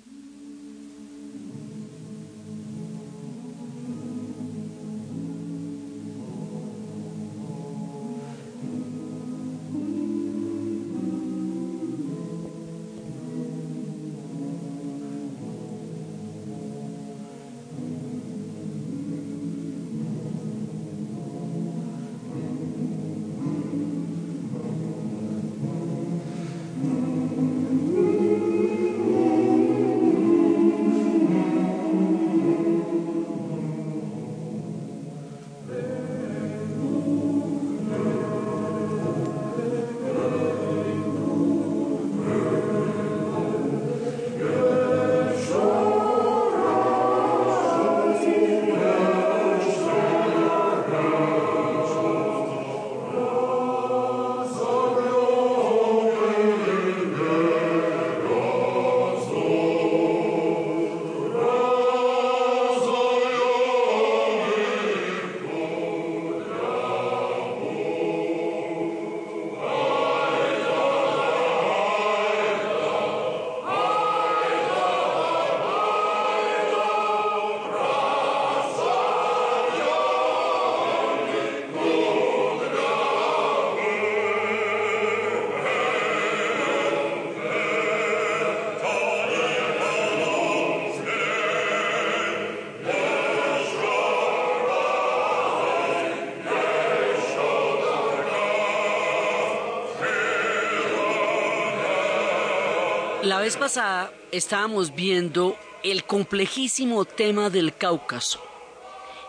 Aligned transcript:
La 103.38 103.44
vez 103.44 103.56
pasada 103.56 104.12
estábamos 104.32 104.96
viendo 104.96 105.56
el 105.84 106.06
complejísimo 106.06 107.06
tema 107.06 107.52
del 107.52 107.76
Cáucaso 107.76 108.42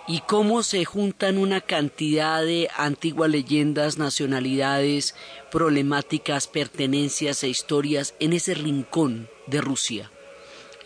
y 0.07 0.21
cómo 0.21 0.63
se 0.63 0.87
juntan 0.87 1.37
una 1.37 1.61
cantidad 1.61 2.43
de 2.43 2.71
antiguas 2.75 3.29
leyendas, 3.31 3.99
nacionalidades, 3.99 5.15
problemáticas, 5.51 6.47
pertenencias 6.47 7.43
e 7.43 7.51
historias 7.51 8.15
en 8.19 8.33
ese 8.33 8.55
rincón 8.55 9.29
de 9.47 9.61
Rusia 9.61 10.11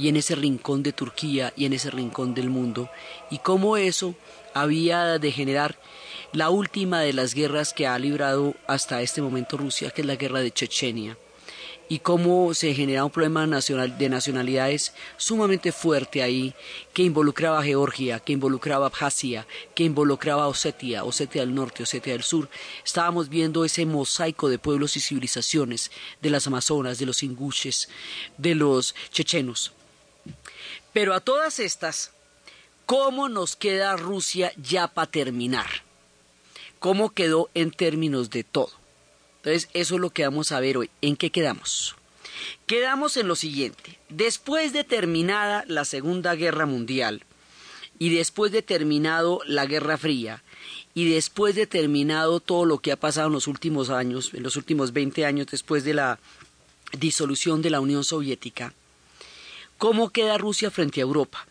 y 0.01 0.09
en 0.09 0.17
ese 0.17 0.35
rincón 0.35 0.83
de 0.83 0.93
Turquía 0.93 1.53
y 1.57 1.67
en 1.67 1.75
ese 1.75 1.93
rincón 1.93 2.35
del 2.35 2.51
mundo 2.51 2.91
y 3.31 3.39
cómo 3.39 3.77
eso 3.77 4.17
había 4.53 5.21
de 5.21 5.31
generar 5.31 5.79
la 6.33 6.51
última 6.51 6.99
de 6.99 7.13
las 7.13 7.35
guerras 7.35 7.73
que 7.73 7.87
ha 7.87 7.97
librado 8.01 8.57
hasta 8.67 9.01
este 9.01 9.23
momento 9.23 9.57
Rusia, 9.57 9.93
que 9.93 10.01
es 10.01 10.09
la 10.09 10.17
guerra 10.17 10.41
de 10.41 10.51
Chechenia 10.51 11.17
y 11.93 11.99
cómo 11.99 12.55
se 12.55 12.73
generaba 12.73 13.05
un 13.05 13.13
problema 13.13 13.47
nacional, 13.47 13.99
de 13.99 14.09
nacionalidades 14.09 14.95
sumamente 15.19 15.73
fuerte 15.73 16.23
ahí, 16.23 16.55
que 16.95 17.03
involucraba 17.03 17.59
a 17.59 17.63
Georgia, 17.63 18.19
que 18.19 18.33
involucraba 18.33 18.87
a 18.87 18.89
Abjasia, 18.89 19.47
que 19.75 19.85
involucraba 19.85 20.45
a 20.45 20.49
Osetia, 20.49 21.05
Osetia 21.05 21.43
del 21.43 21.55
norte, 21.55 21.83
Osetia 21.83 22.15
del 22.15 22.23
sur. 22.23 22.49
Estábamos 22.83 23.29
viendo 23.29 23.63
ese 23.67 23.85
mosaico 23.85 24.49
de 24.49 24.59
pueblos 24.59 24.97
y 24.97 25.01
civilizaciones 25.01 25.91
de 26.23 26.31
las 26.31 26.47
Amazonas, 26.47 26.99
de 26.99 27.05
los 27.05 27.23
ingushes, 27.23 27.91
de 28.39 28.55
los 28.55 28.95
chechenos. 29.11 29.73
Pero 30.95 31.13
a 31.13 31.21
todas 31.21 31.61
estas, 31.61 32.13
¿cómo 32.87 33.29
nos 33.29 33.55
queda 33.55 33.99
Rusia 33.99 34.51
ya 34.57 34.89
para 34.89 35.11
terminar? 35.11 35.69
¿Cómo 36.79 37.11
quedó 37.11 37.51
en 37.53 37.71
términos 37.71 38.31
de 38.31 38.45
todo? 38.45 38.82
Entonces, 39.43 39.69
eso 39.75 39.97
es 39.97 40.01
lo 40.01 40.11
que 40.11 40.23
vamos 40.23 40.53
a 40.53 40.61
ver 40.61 40.77
hoy. 40.77 40.89
¿En 41.01 41.17
qué 41.17 41.31
quedamos? 41.31 41.97
Quedamos 42.67 43.17
en 43.17 43.27
lo 43.27 43.35
siguiente. 43.35 43.99
Después 44.09 44.73
de 44.73 44.85
terminada 44.85 45.65
la 45.67 45.85
Segunda 45.85 46.37
Guerra 46.37 46.65
Mundial 46.65 47.25
y 47.99 48.15
después 48.15 48.53
de 48.53 48.63
terminado 48.63 49.41
la 49.45 49.67
Guerra 49.67 49.99
Fría 49.99 50.45
y 50.95 51.11
después 51.11 51.57
de 51.57 51.67
terminado 51.67 52.39
todo 52.39 52.67
lo 52.67 52.79
que 52.79 52.93
ha 52.93 52.97
pasado 52.97 53.27
en 53.27 53.33
los 53.33 53.49
últimos 53.49 53.91
años, 53.91 54.33
en 54.33 54.45
los 54.45 54.55
últimos 54.55 54.93
20 54.93 55.27
años 55.27 55.49
después 55.49 55.83
de 55.83 55.95
la 55.95 56.21
disolución 56.97 57.63
de 57.63 57.71
la 57.71 57.81
Unión 57.81 58.05
Soviética, 58.05 58.73
¿cómo 59.77 60.11
queda 60.11 60.39
Rusia 60.39 60.71
frente 60.71 61.01
a 61.01 61.03
Europa? 61.03 61.49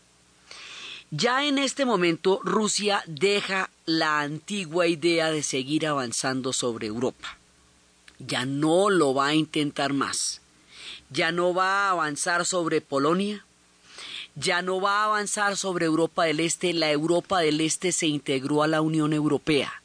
Ya 1.09 1.45
en 1.45 1.57
este 1.57 1.83
momento 1.83 2.39
Rusia 2.41 3.03
deja 3.05 3.69
la 3.85 4.21
antigua 4.21 4.87
idea 4.87 5.29
de 5.29 5.43
seguir 5.43 5.85
avanzando 5.85 6.53
sobre 6.53 6.87
Europa 6.87 7.37
ya 8.27 8.45
no 8.45 8.89
lo 8.89 9.13
va 9.13 9.27
a 9.27 9.35
intentar 9.35 9.93
más. 9.93 10.41
Ya 11.09 11.31
no 11.31 11.53
va 11.53 11.87
a 11.87 11.91
avanzar 11.91 12.45
sobre 12.45 12.81
Polonia, 12.81 13.45
ya 14.35 14.61
no 14.61 14.79
va 14.79 15.01
a 15.01 15.05
avanzar 15.05 15.57
sobre 15.57 15.85
Europa 15.85 16.23
del 16.25 16.39
Este. 16.39 16.73
La 16.73 16.91
Europa 16.91 17.39
del 17.39 17.59
Este 17.61 17.91
se 17.91 18.07
integró 18.07 18.63
a 18.63 18.67
la 18.67 18.81
Unión 18.81 19.13
Europea 19.13 19.81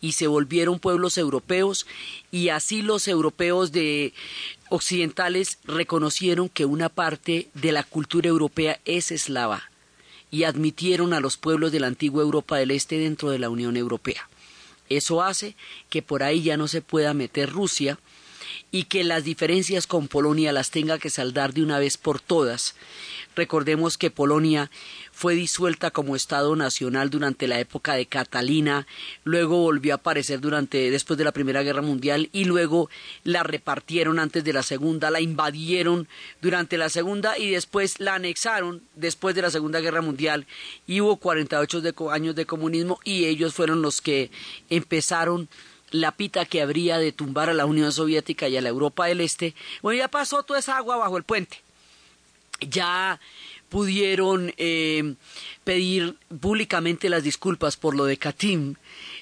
y 0.00 0.12
se 0.12 0.26
volvieron 0.26 0.78
pueblos 0.78 1.18
europeos 1.18 1.86
y 2.30 2.50
así 2.50 2.82
los 2.82 3.08
europeos 3.08 3.72
de 3.72 4.12
occidentales 4.68 5.58
reconocieron 5.64 6.48
que 6.48 6.64
una 6.64 6.88
parte 6.88 7.48
de 7.54 7.72
la 7.72 7.82
cultura 7.82 8.28
europea 8.28 8.80
es 8.84 9.10
eslava 9.10 9.70
y 10.30 10.44
admitieron 10.44 11.14
a 11.14 11.20
los 11.20 11.36
pueblos 11.36 11.72
de 11.72 11.80
la 11.80 11.86
antigua 11.86 12.22
Europa 12.22 12.56
del 12.58 12.70
Este 12.70 12.98
dentro 12.98 13.30
de 13.30 13.38
la 13.38 13.48
Unión 13.50 13.76
Europea. 13.76 14.28
Eso 14.88 15.22
hace 15.22 15.54
que 15.90 16.02
por 16.02 16.22
ahí 16.22 16.42
ya 16.42 16.56
no 16.56 16.68
se 16.68 16.82
pueda 16.82 17.14
meter 17.14 17.50
Rusia 17.50 17.98
y 18.70 18.84
que 18.84 19.04
las 19.04 19.24
diferencias 19.24 19.86
con 19.86 20.08
Polonia 20.08 20.52
las 20.52 20.70
tenga 20.70 20.98
que 20.98 21.10
saldar 21.10 21.54
de 21.54 21.62
una 21.62 21.78
vez 21.78 21.96
por 21.96 22.20
todas. 22.20 22.74
Recordemos 23.34 23.96
que 23.98 24.10
Polonia 24.10 24.70
fue 25.18 25.34
disuelta 25.34 25.90
como 25.90 26.14
Estado 26.14 26.54
nacional 26.54 27.10
durante 27.10 27.48
la 27.48 27.58
época 27.58 27.94
de 27.94 28.06
Catalina, 28.06 28.86
luego 29.24 29.56
volvió 29.56 29.92
a 29.92 29.96
aparecer 29.96 30.38
durante 30.38 30.92
después 30.92 31.18
de 31.18 31.24
la 31.24 31.32
Primera 31.32 31.64
Guerra 31.64 31.82
Mundial 31.82 32.28
y 32.32 32.44
luego 32.44 32.88
la 33.24 33.42
repartieron 33.42 34.20
antes 34.20 34.44
de 34.44 34.52
la 34.52 34.62
Segunda, 34.62 35.10
la 35.10 35.20
invadieron 35.20 36.06
durante 36.40 36.78
la 36.78 36.88
Segunda 36.88 37.36
y 37.36 37.50
después 37.50 37.98
la 37.98 38.14
anexaron 38.14 38.80
después 38.94 39.34
de 39.34 39.42
la 39.42 39.50
Segunda 39.50 39.80
Guerra 39.80 40.02
Mundial 40.02 40.46
y 40.86 41.00
hubo 41.00 41.16
48 41.16 42.12
años 42.12 42.36
de 42.36 42.46
comunismo 42.46 43.00
y 43.02 43.24
ellos 43.24 43.54
fueron 43.54 43.82
los 43.82 44.00
que 44.00 44.30
empezaron 44.70 45.48
la 45.90 46.12
pita 46.12 46.44
que 46.44 46.62
habría 46.62 46.98
de 46.98 47.10
tumbar 47.10 47.50
a 47.50 47.54
la 47.54 47.66
Unión 47.66 47.90
Soviética 47.90 48.46
y 48.46 48.56
a 48.56 48.60
la 48.60 48.68
Europa 48.68 49.06
del 49.06 49.20
Este, 49.20 49.56
bueno, 49.82 49.98
ya 49.98 50.06
pasó 50.06 50.44
toda 50.44 50.60
esa 50.60 50.76
agua 50.76 50.96
bajo 50.96 51.16
el 51.16 51.24
puente. 51.24 51.60
Ya 52.60 53.20
pudieron 53.68 54.52
eh, 54.56 55.14
pedir 55.64 56.16
públicamente 56.40 57.08
las 57.08 57.22
disculpas 57.22 57.76
por 57.76 57.94
lo 57.94 58.04
de 58.04 58.16
Katim, 58.16 58.74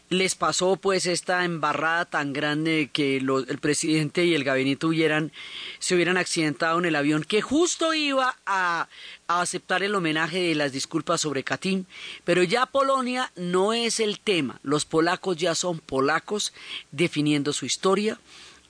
les 0.08 0.36
pasó 0.36 0.76
pues 0.76 1.06
esta 1.06 1.44
embarrada 1.44 2.04
tan 2.04 2.32
grande 2.32 2.90
que 2.92 3.16
el 3.16 3.58
presidente 3.60 4.24
y 4.24 4.34
el 4.34 4.44
gabinete 4.44 4.86
hubieran, 4.86 5.32
se 5.80 5.94
hubieran 5.94 6.16
accidentado 6.16 6.78
en 6.78 6.84
el 6.84 6.96
avión 6.96 7.24
que 7.24 7.42
justo 7.42 7.92
iba 7.92 8.36
a, 8.46 8.88
a 9.26 9.40
aceptar 9.40 9.82
el 9.82 9.94
homenaje 9.94 10.40
de 10.40 10.54
las 10.54 10.72
disculpas 10.72 11.22
sobre 11.22 11.42
Katim, 11.42 11.84
pero 12.24 12.44
ya 12.44 12.66
Polonia 12.66 13.32
no 13.34 13.72
es 13.72 13.98
el 13.98 14.20
tema, 14.20 14.60
los 14.62 14.84
polacos 14.84 15.36
ya 15.36 15.54
son 15.54 15.80
polacos 15.80 16.52
definiendo 16.92 17.52
su 17.52 17.66
historia, 17.66 18.20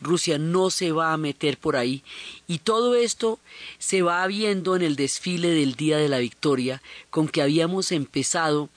Rusia 0.00 0.38
no 0.38 0.70
se 0.70 0.92
va 0.92 1.12
a 1.12 1.16
meter 1.16 1.58
por 1.58 1.76
ahí 1.76 2.02
y 2.46 2.58
todo 2.58 2.94
esto 2.94 3.38
se 3.78 4.02
va 4.02 4.26
viendo 4.26 4.76
en 4.76 4.82
el 4.82 4.96
desfile 4.96 5.50
del 5.50 5.74
Día 5.74 5.96
de 5.98 6.08
la 6.08 6.18
Victoria 6.18 6.82
con 7.10 7.28
que 7.28 7.42
habíamos 7.42 7.92
empezado 7.92 8.68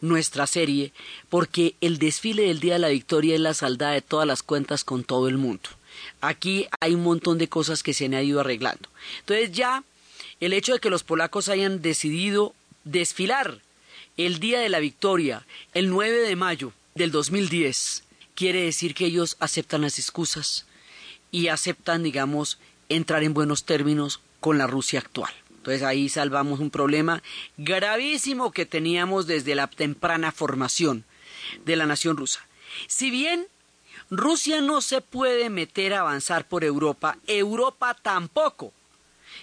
nuestra 0.00 0.46
serie 0.46 0.92
porque 1.28 1.74
el 1.80 1.98
desfile 1.98 2.44
del 2.44 2.60
Día 2.60 2.74
de 2.74 2.80
la 2.80 2.88
Victoria 2.88 3.34
es 3.34 3.40
la 3.40 3.54
saldada 3.54 3.92
de 3.92 4.02
todas 4.02 4.26
las 4.26 4.42
cuentas 4.42 4.84
con 4.84 5.04
todo 5.04 5.28
el 5.28 5.38
mundo. 5.38 5.70
Aquí 6.20 6.66
hay 6.80 6.94
un 6.94 7.02
montón 7.02 7.38
de 7.38 7.48
cosas 7.48 7.82
que 7.82 7.94
se 7.94 8.06
han 8.06 8.14
ido 8.14 8.40
arreglando. 8.40 8.88
Entonces 9.20 9.52
ya 9.52 9.84
el 10.40 10.52
hecho 10.52 10.74
de 10.74 10.80
que 10.80 10.90
los 10.90 11.04
polacos 11.04 11.48
hayan 11.48 11.82
decidido 11.82 12.54
desfilar 12.84 13.60
el 14.16 14.40
Día 14.40 14.60
de 14.60 14.68
la 14.68 14.80
Victoria 14.80 15.46
el 15.74 15.88
9 15.88 16.18
de 16.18 16.36
mayo 16.36 16.72
del 16.94 17.10
2010 17.10 18.04
quiere 18.34 18.62
decir 18.62 18.94
que 18.94 19.06
ellos 19.06 19.36
aceptan 19.40 19.82
las 19.82 19.98
excusas 19.98 20.66
y 21.30 21.48
aceptan, 21.48 22.02
digamos, 22.02 22.58
entrar 22.88 23.22
en 23.22 23.34
buenos 23.34 23.64
términos 23.64 24.20
con 24.40 24.58
la 24.58 24.66
Rusia 24.66 25.00
actual. 25.00 25.32
Entonces 25.50 25.82
ahí 25.82 26.08
salvamos 26.08 26.58
un 26.58 26.70
problema 26.70 27.22
gravísimo 27.56 28.50
que 28.50 28.66
teníamos 28.66 29.26
desde 29.26 29.54
la 29.54 29.68
temprana 29.68 30.32
formación 30.32 31.04
de 31.64 31.76
la 31.76 31.86
nación 31.86 32.16
rusa. 32.16 32.44
Si 32.88 33.10
bien 33.10 33.46
Rusia 34.10 34.60
no 34.60 34.80
se 34.80 35.00
puede 35.00 35.50
meter 35.50 35.94
a 35.94 36.00
avanzar 36.00 36.48
por 36.48 36.64
Europa, 36.64 37.16
Europa 37.26 37.96
tampoco 38.00 38.72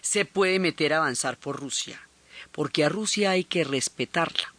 se 0.01 0.25
puede 0.25 0.59
meter 0.59 0.94
a 0.94 0.97
avanzar 0.97 1.38
por 1.38 1.59
Rusia, 1.59 2.01
porque 2.51 2.83
a 2.83 2.89
Rusia 2.89 3.31
hay 3.31 3.44
que 3.44 3.63
respetarla. 3.63 4.53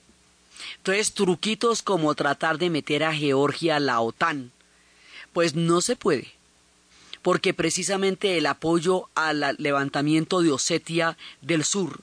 Entonces, 0.80 1.12
truquitos 1.12 1.82
como 1.82 2.14
tratar 2.14 2.58
de 2.58 2.70
meter 2.70 3.04
a 3.04 3.14
Georgia 3.14 3.76
a 3.76 3.80
la 3.80 4.00
OTAN, 4.00 4.50
pues 5.32 5.54
no 5.54 5.80
se 5.80 5.96
puede 5.96 6.40
porque 7.22 7.52
precisamente 7.54 8.38
el 8.38 8.46
apoyo 8.46 9.08
al 9.14 9.56
levantamiento 9.58 10.40
de 10.42 10.52
Osetia 10.52 11.16
del 11.42 11.64
Sur 11.64 12.00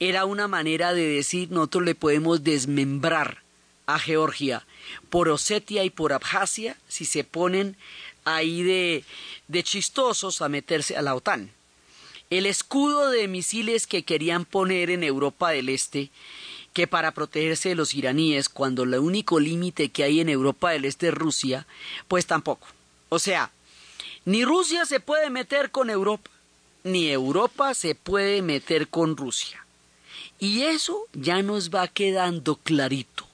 era 0.00 0.24
una 0.24 0.48
manera 0.48 0.94
de 0.94 1.06
decir 1.06 1.50
nosotros 1.50 1.84
le 1.84 1.94
podemos 1.94 2.42
desmembrar 2.42 3.42
a 3.86 3.98
Georgia 3.98 4.66
por 5.10 5.28
Osetia 5.28 5.84
y 5.84 5.90
por 5.90 6.12
Abjasia 6.12 6.76
si 6.88 7.04
se 7.04 7.24
ponen 7.24 7.76
ahí 8.24 8.62
de, 8.62 9.04
de 9.48 9.62
chistosos 9.62 10.40
a 10.40 10.48
meterse 10.48 10.96
a 10.96 11.02
la 11.02 11.14
OTAN. 11.14 11.50
El 12.30 12.46
escudo 12.46 13.10
de 13.10 13.28
misiles 13.28 13.86
que 13.86 14.02
querían 14.02 14.46
poner 14.46 14.90
en 14.90 15.04
Europa 15.04 15.50
del 15.50 15.68
Este 15.68 16.10
que 16.74 16.86
para 16.88 17.14
protegerse 17.14 17.70
de 17.70 17.74
los 17.76 17.94
iraníes 17.94 18.48
cuando 18.48 18.82
el 18.82 18.94
único 18.96 19.40
límite 19.40 19.90
que 19.90 20.02
hay 20.02 20.20
en 20.20 20.28
Europa 20.28 20.72
del 20.72 20.84
Este 20.84 21.08
es 21.08 21.14
Rusia, 21.14 21.66
pues 22.08 22.26
tampoco. 22.26 22.66
O 23.08 23.20
sea, 23.20 23.52
ni 24.24 24.44
Rusia 24.44 24.84
se 24.84 24.98
puede 24.98 25.30
meter 25.30 25.70
con 25.70 25.88
Europa, 25.88 26.30
ni 26.82 27.08
Europa 27.08 27.74
se 27.74 27.94
puede 27.94 28.42
meter 28.42 28.88
con 28.88 29.16
Rusia. 29.16 29.64
Y 30.40 30.62
eso 30.62 31.06
ya 31.12 31.42
nos 31.42 31.70
va 31.70 31.86
quedando 31.86 32.56
clarito. 32.56 33.26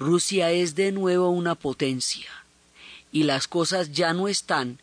Rusia 0.00 0.50
es 0.50 0.74
de 0.74 0.90
nuevo 0.90 1.30
una 1.30 1.54
potencia, 1.54 2.30
y 3.12 3.22
las 3.22 3.46
cosas 3.46 3.92
ya 3.92 4.12
no 4.12 4.26
están 4.26 4.80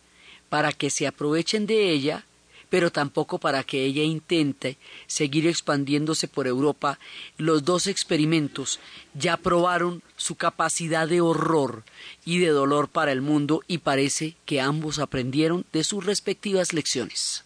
para 0.48 0.72
que 0.72 0.90
se 0.90 1.08
aprovechen 1.08 1.68
de 1.68 1.92
ella 1.92 2.24
pero 2.70 2.92
tampoco 2.92 3.40
para 3.40 3.64
que 3.64 3.84
ella 3.84 4.04
intente 4.04 4.78
seguir 5.08 5.48
expandiéndose 5.48 6.28
por 6.28 6.48
Europa. 6.48 7.00
Los 7.38 7.64
dos 7.66 7.88
experimentos 7.88 8.80
ya 9.14 9.38
probaron 9.38 10.02
su 10.18 10.36
capacidad 10.36 11.08
de 11.08 11.22
horror 11.22 11.84
y 12.26 12.40
de 12.40 12.50
dolor 12.50 12.90
para 12.90 13.12
el 13.12 13.22
mundo 13.22 13.62
y 13.68 13.80
parece 13.80 14.36
que 14.46 14.62
ambos 14.62 15.00
aprendieron 15.00 15.66
de 15.72 15.84
sus 15.84 16.06
respectivas 16.06 16.74
lecciones. 16.74 17.44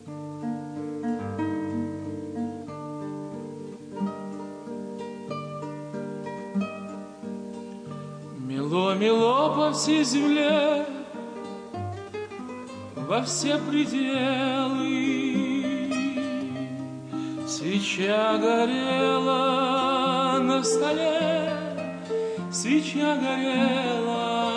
Во 13.10 13.22
все 13.24 13.58
пределы. 13.58 14.86
Свеча 17.48 18.38
горела 18.38 20.38
на 20.40 20.64
столе, 20.64 21.52
свеча 22.52 23.16
горела, 23.16 24.52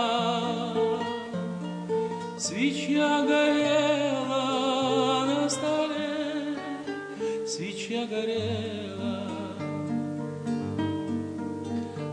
свеча 2.38 3.25
горела 3.26 5.25
на 5.25 5.49
столе, 5.49 6.58
свеча 7.46 8.04
горела. 8.04 9.22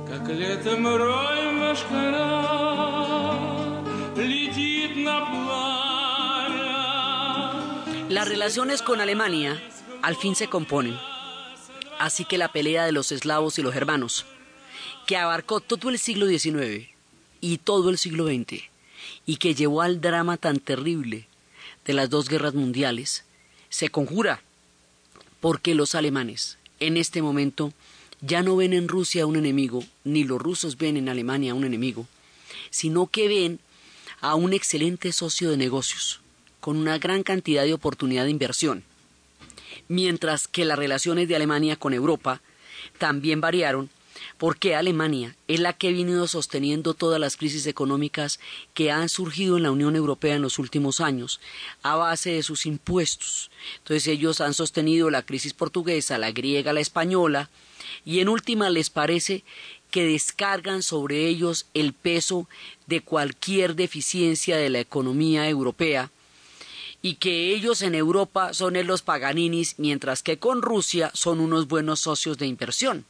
Как 0.07 0.29
летом 0.29 0.87
рой 0.87 1.51
машкара 1.51 2.48
relaciones 8.39 8.81
con 8.81 9.01
Alemania 9.01 9.61
al 10.01 10.15
fin 10.15 10.33
se 10.33 10.47
componen. 10.47 10.97
Así 11.99 12.23
que 12.23 12.37
la 12.37 12.53
pelea 12.53 12.85
de 12.85 12.93
los 12.93 13.11
eslavos 13.11 13.59
y 13.59 13.61
los 13.61 13.73
germanos, 13.73 14.25
que 15.05 15.17
abarcó 15.17 15.59
todo 15.59 15.89
el 15.89 15.99
siglo 15.99 16.25
XIX 16.25 16.87
y 17.41 17.57
todo 17.57 17.89
el 17.89 17.97
siglo 17.97 18.27
XX, 18.27 18.63
y 19.25 19.35
que 19.35 19.55
llevó 19.55 19.81
al 19.81 19.99
drama 19.99 20.37
tan 20.37 20.59
terrible 20.59 21.27
de 21.83 21.91
las 21.91 22.09
dos 22.09 22.29
guerras 22.29 22.53
mundiales, 22.53 23.25
se 23.67 23.89
conjura 23.89 24.41
porque 25.41 25.75
los 25.75 25.93
alemanes 25.93 26.57
en 26.79 26.95
este 26.95 27.21
momento 27.21 27.73
ya 28.21 28.41
no 28.41 28.55
ven 28.55 28.71
en 28.71 28.87
Rusia 28.87 29.25
un 29.25 29.35
enemigo, 29.35 29.83
ni 30.05 30.23
los 30.23 30.41
rusos 30.41 30.77
ven 30.77 30.95
en 30.95 31.09
Alemania 31.09 31.55
un 31.55 31.65
enemigo, 31.65 32.07
sino 32.69 33.07
que 33.07 33.27
ven 33.27 33.59
a 34.21 34.35
un 34.35 34.53
excelente 34.53 35.11
socio 35.11 35.49
de 35.49 35.57
negocios, 35.57 36.21
con 36.59 36.77
una 36.77 36.97
gran 36.97 37.23
cantidad 37.23 37.63
de 37.63 37.73
oportunidad 37.73 38.25
de 38.25 38.31
inversión, 38.31 38.83
mientras 39.87 40.47
que 40.47 40.65
las 40.65 40.79
relaciones 40.79 41.27
de 41.27 41.35
Alemania 41.35 41.75
con 41.75 41.93
Europa 41.93 42.41
también 42.97 43.41
variaron 43.41 43.89
porque 44.37 44.75
Alemania 44.75 45.35
es 45.47 45.59
la 45.59 45.73
que 45.73 45.89
ha 45.89 45.91
venido 45.91 46.27
sosteniendo 46.27 46.93
todas 46.93 47.19
las 47.19 47.37
crisis 47.37 47.67
económicas 47.67 48.39
que 48.73 48.91
han 48.91 49.09
surgido 49.09 49.57
en 49.57 49.63
la 49.63 49.71
Unión 49.71 49.95
Europea 49.95 50.35
en 50.35 50.41
los 50.41 50.59
últimos 50.59 51.01
años 51.01 51.39
a 51.83 51.95
base 51.95 52.31
de 52.31 52.43
sus 52.43 52.65
impuestos. 52.65 53.51
Entonces 53.79 54.07
ellos 54.07 54.41
han 54.41 54.53
sostenido 54.53 55.09
la 55.09 55.23
crisis 55.23 55.53
portuguesa, 55.53 56.17
la 56.17 56.31
griega, 56.31 56.73
la 56.73 56.79
española, 56.79 57.49
y 58.05 58.19
en 58.19 58.29
última 58.29 58.69
les 58.69 58.89
parece 58.89 59.43
que 59.91 60.05
descargan 60.05 60.83
sobre 60.83 61.27
ellos 61.27 61.65
el 61.73 61.93
peso 61.93 62.47
de 62.87 63.01
cualquier 63.01 63.75
deficiencia 63.75 64.55
de 64.57 64.69
la 64.69 64.79
economía 64.79 65.49
europea 65.49 66.11
y 67.01 67.15
que 67.15 67.53
ellos 67.53 67.81
en 67.81 67.95
Europa 67.95 68.53
son 68.53 68.75
los 68.85 69.01
paganinis, 69.01 69.75
mientras 69.77 70.21
que 70.23 70.37
con 70.37 70.61
Rusia 70.61 71.11
son 71.13 71.39
unos 71.39 71.67
buenos 71.67 72.01
socios 72.01 72.37
de 72.37 72.47
inversión. 72.47 73.05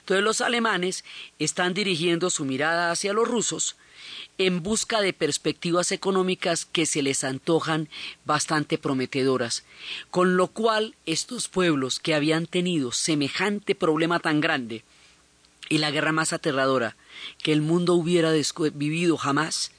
Entonces 0.00 0.24
los 0.24 0.40
alemanes 0.40 1.04
están 1.38 1.74
dirigiendo 1.74 2.30
su 2.30 2.44
mirada 2.44 2.90
hacia 2.90 3.12
los 3.12 3.28
rusos 3.28 3.76
en 4.38 4.62
busca 4.62 5.00
de 5.00 5.12
perspectivas 5.12 5.92
económicas 5.92 6.64
que 6.64 6.86
se 6.86 7.02
les 7.02 7.22
antojan 7.24 7.88
bastante 8.24 8.78
prometedoras, 8.78 9.64
con 10.10 10.36
lo 10.36 10.48
cual 10.48 10.96
estos 11.06 11.48
pueblos 11.48 12.00
que 12.00 12.14
habían 12.14 12.46
tenido 12.46 12.92
semejante 12.92 13.74
problema 13.74 14.18
tan 14.18 14.40
grande 14.40 14.84
y 15.68 15.78
la 15.78 15.90
guerra 15.90 16.12
más 16.12 16.32
aterradora 16.32 16.96
que 17.42 17.52
el 17.52 17.62
mundo 17.62 17.94
hubiera 17.94 18.32
vivido 18.74 19.16
jamás, 19.16 19.70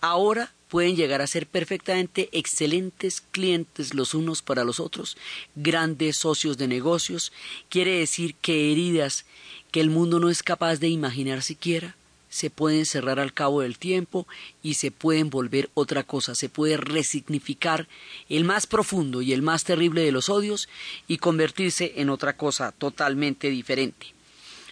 ahora 0.00 0.52
pueden 0.72 0.96
llegar 0.96 1.20
a 1.20 1.26
ser 1.26 1.46
perfectamente 1.46 2.30
excelentes 2.32 3.20
clientes 3.20 3.92
los 3.92 4.14
unos 4.14 4.40
para 4.40 4.64
los 4.64 4.80
otros, 4.80 5.18
grandes 5.54 6.16
socios 6.16 6.56
de 6.56 6.66
negocios, 6.66 7.30
quiere 7.68 7.98
decir 7.98 8.34
que 8.36 8.72
heridas 8.72 9.26
que 9.70 9.82
el 9.82 9.90
mundo 9.90 10.18
no 10.18 10.30
es 10.30 10.42
capaz 10.42 10.76
de 10.76 10.88
imaginar 10.88 11.42
siquiera 11.42 11.94
se 12.30 12.48
pueden 12.48 12.86
cerrar 12.86 13.20
al 13.20 13.34
cabo 13.34 13.60
del 13.60 13.76
tiempo 13.76 14.26
y 14.62 14.74
se 14.74 14.90
pueden 14.90 15.28
volver 15.28 15.68
otra 15.74 16.04
cosa, 16.04 16.34
se 16.34 16.48
puede 16.48 16.78
resignificar 16.78 17.86
el 18.30 18.44
más 18.44 18.66
profundo 18.66 19.20
y 19.20 19.34
el 19.34 19.42
más 19.42 19.64
terrible 19.64 20.00
de 20.00 20.12
los 20.12 20.30
odios 20.30 20.70
y 21.06 21.18
convertirse 21.18 21.92
en 21.96 22.08
otra 22.08 22.38
cosa 22.38 22.72
totalmente 22.72 23.50
diferente. 23.50 24.06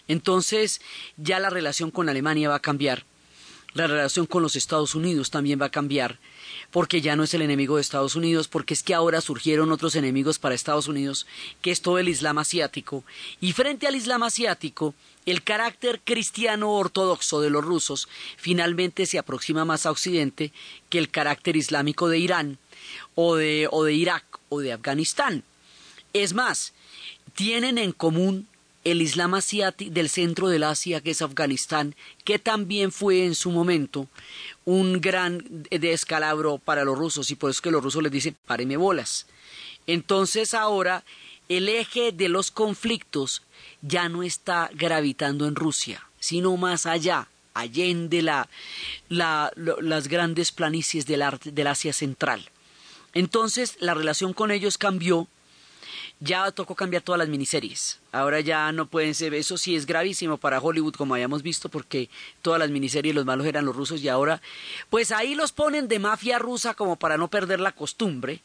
Entonces 0.08 0.80
ya 1.18 1.40
la 1.40 1.50
relación 1.50 1.90
con 1.90 2.08
Alemania 2.08 2.48
va 2.48 2.54
a 2.54 2.60
cambiar, 2.60 3.04
la 3.72 3.86
relación 3.86 4.26
con 4.26 4.42
los 4.42 4.56
Estados 4.56 4.94
Unidos 4.94 5.30
también 5.30 5.60
va 5.60 5.66
a 5.66 5.70
cambiar, 5.70 6.18
porque 6.70 7.00
ya 7.00 7.16
no 7.16 7.22
es 7.22 7.34
el 7.34 7.42
enemigo 7.42 7.76
de 7.76 7.82
Estados 7.82 8.16
Unidos, 8.16 8.48
porque 8.48 8.74
es 8.74 8.82
que 8.82 8.94
ahora 8.94 9.20
surgieron 9.20 9.70
otros 9.72 9.94
enemigos 9.94 10.38
para 10.38 10.54
Estados 10.54 10.88
Unidos, 10.88 11.26
que 11.62 11.70
es 11.70 11.80
todo 11.80 11.98
el 11.98 12.08
Islam 12.08 12.38
asiático, 12.38 13.04
y 13.40 13.52
frente 13.52 13.86
al 13.86 13.94
Islam 13.94 14.22
asiático, 14.22 14.94
el 15.26 15.42
carácter 15.42 16.00
cristiano 16.02 16.72
ortodoxo 16.72 17.40
de 17.40 17.50
los 17.50 17.64
rusos 17.64 18.08
finalmente 18.36 19.06
se 19.06 19.18
aproxima 19.18 19.64
más 19.64 19.86
a 19.86 19.90
Occidente 19.90 20.52
que 20.88 20.98
el 20.98 21.10
carácter 21.10 21.56
islámico 21.56 22.08
de 22.08 22.18
Irán 22.18 22.58
o 23.14 23.36
de, 23.36 23.68
o 23.70 23.84
de 23.84 23.92
Irak 23.92 24.24
o 24.48 24.60
de 24.60 24.72
Afganistán. 24.72 25.44
Es 26.12 26.32
más, 26.32 26.72
tienen 27.34 27.78
en 27.78 27.92
común 27.92 28.48
el 28.84 29.02
Islam 29.02 29.34
asiático 29.34 29.90
del 29.92 30.08
centro 30.08 30.48
del 30.48 30.64
Asia, 30.64 31.00
que 31.00 31.10
es 31.10 31.22
Afganistán, 31.22 31.94
que 32.24 32.38
también 32.38 32.92
fue 32.92 33.24
en 33.24 33.34
su 33.34 33.50
momento 33.50 34.08
un 34.64 35.00
gran 35.00 35.44
descalabro 35.70 36.58
para 36.58 36.84
los 36.84 36.96
rusos, 36.96 37.30
y 37.30 37.34
por 37.34 37.50
eso 37.50 37.62
que 37.62 37.70
los 37.70 37.82
rusos 37.82 38.02
les 38.02 38.12
dicen, 38.12 38.36
páreme 38.46 38.76
bolas. 38.76 39.26
Entonces 39.86 40.54
ahora 40.54 41.04
el 41.48 41.68
eje 41.68 42.12
de 42.12 42.28
los 42.28 42.50
conflictos 42.50 43.42
ya 43.82 44.08
no 44.08 44.22
está 44.22 44.70
gravitando 44.72 45.46
en 45.46 45.56
Rusia, 45.56 46.06
sino 46.20 46.56
más 46.56 46.86
allá, 46.86 47.28
allende 47.54 48.22
la, 48.22 48.48
las 49.08 50.08
grandes 50.08 50.52
planicies 50.52 51.06
del, 51.06 51.24
del 51.42 51.66
Asia 51.66 51.92
Central. 51.92 52.48
Entonces 53.14 53.76
la 53.80 53.94
relación 53.94 54.32
con 54.32 54.52
ellos 54.52 54.78
cambió 54.78 55.26
ya 56.20 56.52
tocó 56.52 56.74
cambiar 56.74 57.02
todas 57.02 57.18
las 57.18 57.28
miniseries. 57.28 57.98
Ahora 58.12 58.40
ya 58.40 58.70
no 58.72 58.86
pueden 58.86 59.14
ser, 59.14 59.32
eso 59.32 59.56
sí 59.56 59.74
es 59.74 59.86
gravísimo 59.86 60.36
para 60.36 60.60
Hollywood, 60.60 60.94
como 60.94 61.14
habíamos 61.14 61.42
visto, 61.42 61.70
porque 61.70 62.10
todas 62.42 62.60
las 62.60 62.70
miniseries 62.70 63.14
los 63.14 63.24
malos 63.24 63.46
eran 63.46 63.64
los 63.64 63.74
rusos 63.74 64.02
y 64.02 64.08
ahora, 64.08 64.42
pues 64.90 65.12
ahí 65.12 65.34
los 65.34 65.52
ponen 65.52 65.88
de 65.88 65.98
mafia 65.98 66.38
rusa 66.38 66.74
como 66.74 66.96
para 66.96 67.16
no 67.16 67.28
perder 67.28 67.60
la 67.60 67.72
costumbre. 67.72 68.42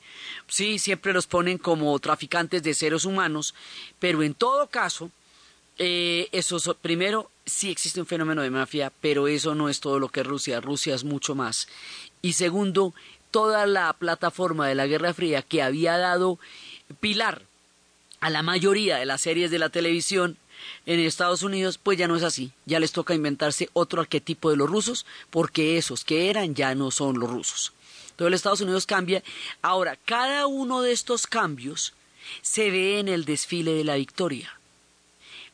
Sí, 0.47 0.79
siempre 0.79 1.11
los 1.11 1.27
ponen 1.27 1.57
como 1.57 1.99
traficantes 1.99 2.63
de 2.63 2.73
seres 2.73 3.03
humanos, 3.03 3.53
pero 3.99 4.23
en 4.23 4.33
todo 4.33 4.67
caso, 4.67 5.11
eh, 5.77 6.29
eso 6.31 6.75
primero 6.75 7.29
sí 7.45 7.69
existe 7.69 7.99
un 7.99 8.07
fenómeno 8.07 8.41
de 8.41 8.51
mafia, 8.51 8.93
pero 9.01 9.27
eso 9.27 9.53
no 9.53 9.67
es 9.67 9.81
todo 9.81 9.99
lo 9.99 10.07
que 10.07 10.21
es 10.21 10.27
Rusia. 10.27 10.61
Rusia 10.61 10.95
es 10.95 11.03
mucho 11.03 11.35
más. 11.35 11.67
Y 12.21 12.33
segundo, 12.33 12.93
toda 13.31 13.65
la 13.65 13.91
plataforma 13.91 14.65
de 14.65 14.75
la 14.75 14.87
Guerra 14.87 15.13
Fría 15.13 15.41
que 15.41 15.61
había 15.61 15.97
dado 15.97 16.39
pilar 17.01 17.43
a 18.19 18.29
la 18.29 18.43
mayoría 18.43 18.97
de 18.97 19.05
las 19.05 19.21
series 19.21 19.51
de 19.51 19.59
la 19.59 19.69
televisión 19.69 20.37
en 20.85 20.99
Estados 20.99 21.43
Unidos, 21.43 21.77
pues 21.77 21.97
ya 21.97 22.07
no 22.07 22.15
es 22.15 22.23
así. 22.23 22.51
Ya 22.65 22.79
les 22.79 22.91
toca 22.91 23.13
inventarse 23.13 23.69
otro 23.73 24.01
arquetipo 24.01 24.49
de 24.49 24.57
los 24.57 24.69
rusos, 24.69 25.05
porque 25.29 25.77
esos 25.77 26.03
que 26.03 26.29
eran 26.29 26.55
ya 26.55 26.75
no 26.75 26.91
son 26.91 27.19
los 27.19 27.29
rusos. 27.29 27.73
El 28.17 28.33
Estados 28.33 28.61
Unidos 28.61 28.85
cambia. 28.85 29.23
Ahora, 29.61 29.97
cada 30.05 30.47
uno 30.47 30.81
de 30.81 30.93
estos 30.93 31.27
cambios 31.27 31.93
se 32.41 32.71
ve 32.71 32.99
en 32.99 33.07
el 33.07 33.25
desfile 33.25 33.73
de 33.73 33.83
la 33.83 33.95
victoria. 33.95 34.57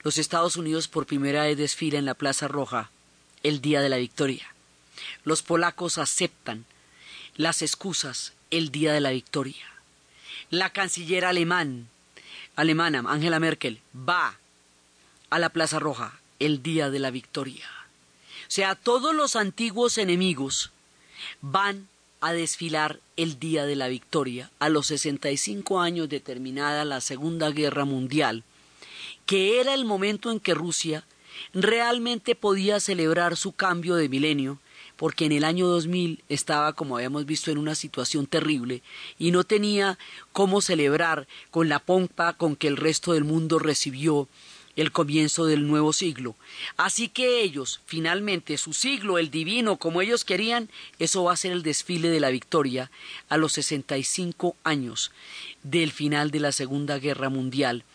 Los 0.04 0.18
Estados 0.18 0.56
Unidos 0.56 0.88
por 0.88 1.06
primera 1.06 1.46
vez 1.46 1.58
desfila 1.58 1.98
en 1.98 2.06
la 2.06 2.14
Plaza 2.14 2.48
Roja 2.48 2.92
el 3.44 3.62
día 3.62 3.82
de 3.82 3.90
la 3.90 3.98
victoria. 3.98 4.54
Los 5.24 5.42
polacos 5.42 5.98
aceptan 5.98 6.66
las 7.36 7.62
excusas 7.62 8.34
el 8.52 8.72
día 8.72 8.94
de 8.94 9.02
la 9.02 9.12
victoria. 9.12 9.66
La 10.50 10.72
canciller 10.72 11.26
alemán 11.26 11.88
alemana, 12.56 13.04
Angela 13.08 13.40
Merkel, 13.40 13.80
va 13.96 14.38
a 15.30 15.40
la 15.40 15.50
Plaza 15.50 15.80
Roja 15.80 16.20
el 16.40 16.62
día 16.64 16.90
de 16.90 17.00
la 17.00 17.12
victoria. 17.12 17.66
O 18.42 18.54
sea, 18.54 18.76
todos 18.76 19.16
los 19.16 19.36
antiguos 19.36 19.98
enemigos 19.98 20.72
van 21.42 21.88
a 22.20 22.34
desfilar 22.34 23.00
el 23.18 23.40
día 23.40 23.66
de 23.66 23.76
la 23.76 23.88
victoria, 23.88 24.52
a 24.60 24.70
los 24.70 24.88
65 24.88 25.80
años 25.80 26.10
de 26.10 26.20
terminada 26.20 26.86
la 26.86 27.02
Segunda 27.02 27.50
Guerra 27.50 27.86
Mundial, 27.86 28.44
que 29.26 29.60
era 29.60 29.74
el 29.74 29.86
momento 29.86 30.32
en 30.32 30.40
que 30.40 30.54
Rusia 30.54 31.06
realmente 31.54 32.36
podía 32.36 32.80
celebrar 32.80 33.38
su 33.38 33.54
cambio 33.54 33.96
de 33.96 34.10
milenio 34.10 34.60
porque 35.02 35.26
en 35.26 35.32
el 35.32 35.46
año 35.46 35.66
2000 35.66 36.24
estaba, 36.30 36.74
como 36.74 36.96
habíamos 36.96 37.26
visto, 37.26 37.50
en 37.50 37.58
una 37.58 37.74
situación 37.74 38.28
terrible 38.28 38.84
y 39.18 39.32
no 39.32 39.44
tenía 39.44 39.98
cómo 40.32 40.62
celebrar 40.62 41.28
con 41.50 41.70
la 41.70 41.80
pompa 41.80 42.34
con 42.34 42.56
que 42.56 42.68
el 42.68 42.78
resto 42.78 43.14
del 43.14 43.24
mundo 43.24 43.58
recibió 43.58 44.30
el 44.76 44.92
comienzo 44.92 45.48
del 45.48 45.68
nuevo 45.68 45.92
siglo. 45.92 46.36
Así 46.78 47.10
que 47.10 47.42
ellos, 47.42 47.82
finalmente, 47.88 48.60
su 48.60 48.74
siglo, 48.74 49.18
el 49.18 49.32
divino, 49.32 49.78
como 49.78 50.04
ellos 50.04 50.24
querían, 50.24 50.70
eso 51.00 51.24
va 51.24 51.34
a 51.34 51.38
ser 51.38 51.54
el 51.54 51.64
desfile 51.64 52.10
de 52.10 52.20
la 52.20 52.30
victoria 52.30 52.92
a 53.28 53.38
los 53.38 53.54
65 53.54 54.56
años 54.64 55.12
del 55.64 55.92
final 55.92 56.30
de 56.30 56.42
la 56.42 56.52
Segunda 56.52 57.00
Guerra 57.00 57.30
Mundial. 57.30 57.86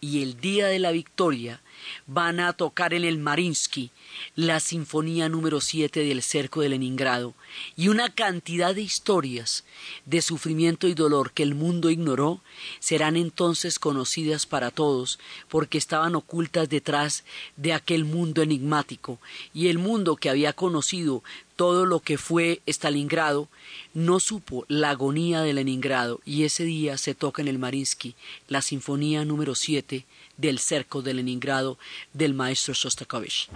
Y 0.00 0.22
el 0.22 0.40
día 0.40 0.68
de 0.68 0.78
la 0.78 0.92
victoria 0.92 1.60
van 2.06 2.40
a 2.40 2.52
tocar 2.52 2.94
en 2.94 3.04
el 3.04 3.18
Marinsky 3.18 3.90
la 4.36 4.60
Sinfonía 4.60 5.28
número 5.28 5.60
7 5.60 6.00
del 6.00 6.22
Cerco 6.22 6.60
de 6.60 6.68
Leningrado 6.68 7.34
y 7.76 7.88
una 7.88 8.10
cantidad 8.10 8.74
de 8.74 8.82
historias 8.82 9.64
de 10.06 10.22
sufrimiento 10.22 10.86
y 10.88 10.94
dolor 10.94 11.32
que 11.32 11.42
el 11.42 11.54
mundo 11.54 11.90
ignoró 11.90 12.40
serán 12.78 13.16
entonces 13.16 13.78
conocidas 13.78 14.46
para 14.46 14.70
todos 14.70 15.18
porque 15.48 15.78
estaban 15.78 16.14
ocultas 16.14 16.68
detrás 16.68 17.24
de 17.56 17.72
aquel 17.72 18.04
mundo 18.04 18.42
enigmático 18.42 19.18
y 19.54 19.68
el 19.68 19.78
mundo 19.78 20.16
que 20.16 20.30
había 20.30 20.52
conocido 20.52 21.22
todo 21.56 21.86
lo 21.86 22.00
que 22.00 22.18
fue 22.18 22.60
Stalingrado 22.66 23.48
no 23.94 24.20
supo 24.20 24.64
la 24.68 24.90
agonía 24.90 25.42
de 25.42 25.52
Leningrado 25.52 26.20
y 26.24 26.44
ese 26.44 26.64
día 26.64 26.98
se 26.98 27.14
toca 27.14 27.42
en 27.42 27.48
el 27.48 27.58
Marinsky 27.58 28.14
la 28.48 28.62
Sinfonía 28.62 29.24
número 29.24 29.54
7 29.54 30.04
del 30.42 30.58
cerco 30.58 31.02
de 31.02 31.14
Leningrado 31.14 31.78
del 32.12 32.34
maestro 32.34 32.74
Shostakovich. 32.74 33.48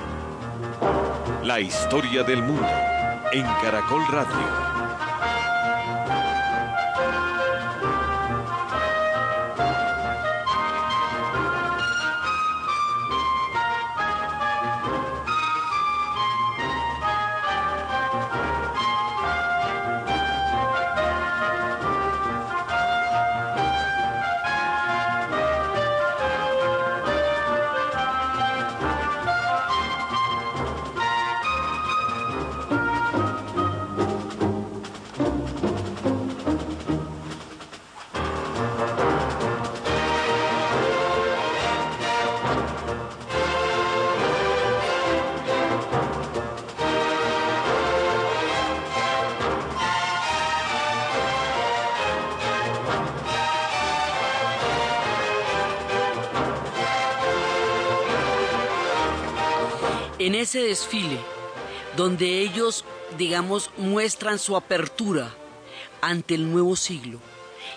La 1.43 1.61
historia 1.61 2.23
del 2.23 2.43
mundo 2.43 2.69
en 3.33 3.43
Caracol 3.43 4.07
Radio. 4.09 4.76
En 60.27 60.35
ese 60.35 60.59
desfile, 60.59 61.21
donde 61.97 62.41
ellos, 62.41 62.85
digamos, 63.17 63.71
muestran 63.77 64.41
su 64.41 64.57
apertura 64.57 65.33
ante 66.01 66.35
el 66.35 66.51
nuevo 66.51 66.75
siglo 66.75 67.21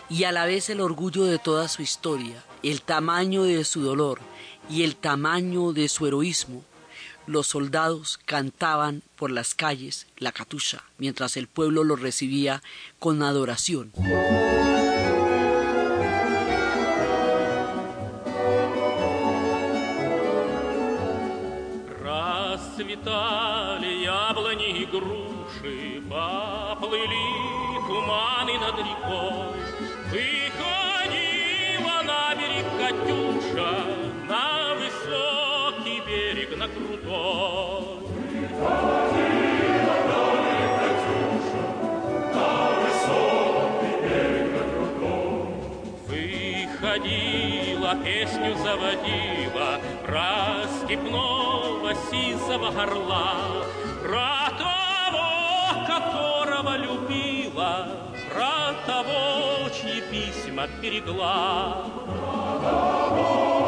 y 0.09 0.23
a 0.23 0.31
la 0.31 0.45
vez 0.45 0.71
el 0.71 0.81
orgullo 0.81 1.25
de 1.25 1.37
toda 1.37 1.67
su 1.67 1.83
historia, 1.83 2.43
el 2.63 2.81
tamaño 2.81 3.43
de 3.43 3.63
su 3.65 3.83
dolor 3.83 4.19
y 4.67 4.81
el 4.81 4.95
tamaño 4.95 5.73
de 5.73 5.87
su 5.89 6.07
heroísmo, 6.07 6.63
los 7.27 7.45
soldados 7.45 8.19
cantaban 8.25 9.03
por 9.15 9.29
las 9.29 9.53
calles 9.53 10.07
la 10.17 10.31
catusha, 10.31 10.83
mientras 10.97 11.37
el 11.37 11.47
pueblo 11.47 11.83
los 11.83 12.01
recibía 12.01 12.63
con 12.97 13.21
adoración. 13.21 13.91
Расцветали 22.79 24.03
груши 24.85 26.01
поплыли 26.09 27.27
туманы 27.87 28.57
над 28.57 28.77
рекой. 28.79 29.59
Выходила 30.11 31.97
на 32.03 32.35
берег 32.35 32.65
Катюша, 32.79 33.71
на 34.27 34.75
высокий 34.75 35.99
берег, 36.07 36.57
на 36.57 36.67
крутой. 36.67 37.99
Выходила 38.39 39.95
на 40.07 40.21
берег 40.45 40.73
Катюша, 40.79 41.63
на 42.33 42.47
высокий 42.79 43.95
берег, 44.03 44.49
на 44.55 44.63
крутой. 44.71 45.47
Выходила, 46.07 47.91
песню 48.03 48.51
заводила 48.55 49.71
про 50.05 50.29
степного 51.89 51.95
сизого 52.11 52.71
горла, 52.71 53.35
про 54.01 54.51
того, 54.57 55.85
которого 55.87 56.77
любила, 56.77 57.87
про 58.33 58.73
того, 58.85 59.69
чьи 59.69 60.01
письма 60.11 60.67
берегла. 60.81 61.85
Про 62.05 62.59
того, 62.69 63.58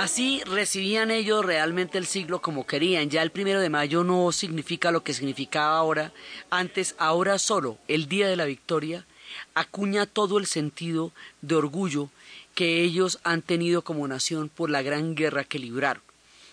Así 0.00 0.42
recibían 0.46 1.10
ellos 1.10 1.44
realmente 1.44 1.98
el 1.98 2.06
siglo 2.06 2.40
como 2.40 2.66
querían. 2.66 3.10
Ya 3.10 3.20
el 3.20 3.30
primero 3.30 3.60
de 3.60 3.68
mayo 3.68 4.02
no 4.02 4.32
significa 4.32 4.90
lo 4.90 5.04
que 5.04 5.12
significaba 5.12 5.76
ahora. 5.76 6.10
Antes, 6.48 6.94
ahora 6.96 7.38
solo, 7.38 7.76
el 7.86 8.08
día 8.08 8.26
de 8.26 8.36
la 8.36 8.46
victoria, 8.46 9.04
acuña 9.52 10.06
todo 10.06 10.38
el 10.38 10.46
sentido 10.46 11.12
de 11.42 11.56
orgullo 11.56 12.08
que 12.54 12.82
ellos 12.82 13.18
han 13.24 13.42
tenido 13.42 13.82
como 13.82 14.08
nación 14.08 14.48
por 14.48 14.70
la 14.70 14.80
gran 14.80 15.14
guerra 15.14 15.44
que 15.44 15.58
libraron. 15.58 16.02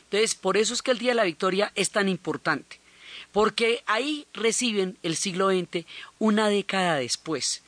Entonces, 0.04 0.36
por 0.36 0.58
eso 0.58 0.74
es 0.74 0.82
que 0.82 0.92
el 0.92 1.00
día 1.00 1.12
de 1.12 1.16
la 1.16 1.24
victoria 1.24 1.72
es 1.75 1.92
tan 1.92 2.10
importante, 2.10 2.82
porque 3.32 3.82
ahí 3.86 4.27
reciben 4.34 4.98
el 5.04 5.16
siglo 5.16 5.51
XX 5.51 5.86
una 6.20 6.50
década 6.50 6.98
después 6.98 7.62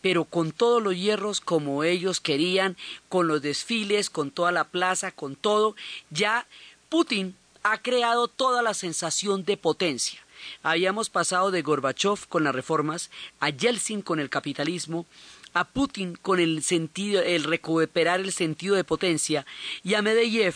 pero 0.00 0.24
con 0.24 0.52
todos 0.52 0.82
los 0.82 0.96
hierros 0.96 1.40
como 1.40 1.84
ellos 1.84 2.20
querían, 2.20 2.76
con 3.08 3.28
los 3.28 3.42
desfiles, 3.42 4.10
con 4.10 4.30
toda 4.30 4.52
la 4.52 4.64
plaza, 4.64 5.10
con 5.12 5.36
todo, 5.36 5.76
ya 6.10 6.46
Putin 6.88 7.34
ha 7.62 7.78
creado 7.78 8.28
toda 8.28 8.62
la 8.62 8.74
sensación 8.74 9.44
de 9.44 9.56
potencia. 9.56 10.20
Habíamos 10.62 11.10
pasado 11.10 11.50
de 11.50 11.62
Gorbachev 11.62 12.26
con 12.28 12.44
las 12.44 12.54
reformas, 12.54 13.10
a 13.40 13.50
Yeltsin 13.50 14.02
con 14.02 14.20
el 14.20 14.30
capitalismo, 14.30 15.06
a 15.52 15.64
Putin 15.64 16.16
con 16.20 16.40
el 16.40 16.62
sentido, 16.62 17.22
el 17.22 17.44
recuperar 17.44 18.20
el 18.20 18.32
sentido 18.32 18.76
de 18.76 18.84
potencia, 18.84 19.44
y 19.82 19.94
a 19.94 20.02
Medvedev 20.02 20.54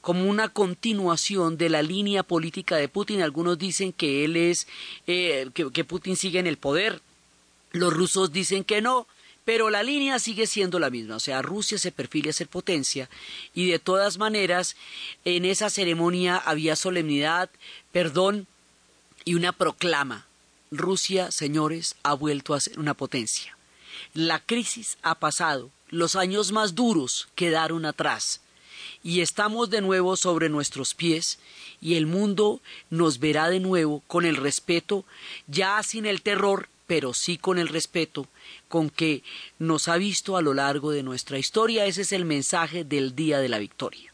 como 0.00 0.28
una 0.28 0.48
continuación 0.48 1.56
de 1.58 1.68
la 1.68 1.82
línea 1.82 2.22
política 2.22 2.76
de 2.76 2.88
Putin. 2.88 3.22
Algunos 3.22 3.58
dicen 3.58 3.92
que 3.92 4.24
él 4.24 4.36
es, 4.36 4.68
eh, 5.06 5.48
que, 5.52 5.70
que 5.72 5.84
Putin 5.84 6.16
sigue 6.16 6.38
en 6.38 6.46
el 6.46 6.58
poder, 6.58 7.00
los 7.76 7.92
rusos 7.92 8.32
dicen 8.32 8.64
que 8.64 8.80
no, 8.82 9.06
pero 9.44 9.70
la 9.70 9.84
línea 9.84 10.18
sigue 10.18 10.46
siendo 10.46 10.78
la 10.78 10.90
misma. 10.90 11.16
O 11.16 11.20
sea, 11.20 11.40
Rusia 11.40 11.78
se 11.78 11.92
perfila 11.92 12.30
a 12.30 12.32
ser 12.32 12.48
potencia 12.48 13.08
y 13.54 13.70
de 13.70 13.78
todas 13.78 14.18
maneras 14.18 14.76
en 15.24 15.44
esa 15.44 15.70
ceremonia 15.70 16.36
había 16.36 16.74
solemnidad, 16.74 17.48
perdón 17.92 18.48
y 19.24 19.34
una 19.34 19.52
proclama. 19.52 20.26
Rusia, 20.72 21.30
señores, 21.30 21.94
ha 22.02 22.14
vuelto 22.14 22.54
a 22.54 22.60
ser 22.60 22.78
una 22.78 22.94
potencia. 22.94 23.56
La 24.14 24.40
crisis 24.40 24.98
ha 25.02 25.14
pasado, 25.14 25.70
los 25.90 26.16
años 26.16 26.50
más 26.50 26.74
duros 26.74 27.28
quedaron 27.36 27.84
atrás 27.84 28.40
y 29.02 29.20
estamos 29.20 29.70
de 29.70 29.80
nuevo 29.80 30.16
sobre 30.16 30.48
nuestros 30.48 30.94
pies 30.94 31.38
y 31.80 31.94
el 31.94 32.06
mundo 32.06 32.60
nos 32.90 33.20
verá 33.20 33.48
de 33.48 33.60
nuevo 33.60 34.02
con 34.08 34.24
el 34.24 34.36
respeto, 34.36 35.04
ya 35.46 35.80
sin 35.84 36.06
el 36.06 36.22
terror 36.22 36.68
pero 36.86 37.14
sí 37.14 37.38
con 37.38 37.58
el 37.58 37.68
respeto 37.68 38.28
con 38.68 38.90
que 38.90 39.22
nos 39.58 39.88
ha 39.88 39.96
visto 39.96 40.36
a 40.36 40.42
lo 40.42 40.54
largo 40.54 40.90
de 40.90 41.02
nuestra 41.02 41.38
historia. 41.38 41.86
Ese 41.86 42.02
es 42.02 42.12
el 42.12 42.24
mensaje 42.24 42.84
del 42.84 43.14
Día 43.14 43.38
de 43.38 43.48
la 43.48 43.58
Victoria. 43.58 44.12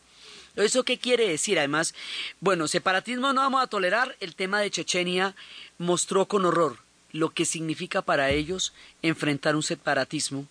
¿Eso 0.56 0.84
qué 0.84 0.98
quiere 0.98 1.28
decir? 1.28 1.58
Además, 1.58 1.94
bueno, 2.40 2.68
separatismo 2.68 3.32
no 3.32 3.40
vamos 3.40 3.62
a 3.62 3.68
tolerar. 3.68 4.16
El 4.20 4.34
tema 4.34 4.60
de 4.60 4.70
Chechenia 4.70 5.34
mostró 5.78 6.26
con 6.26 6.44
horror 6.44 6.78
lo 7.12 7.30
que 7.30 7.44
significa 7.44 8.02
para 8.02 8.30
ellos 8.30 8.72
enfrentar 9.02 9.54
un 9.54 9.62
separatismo 9.62 10.46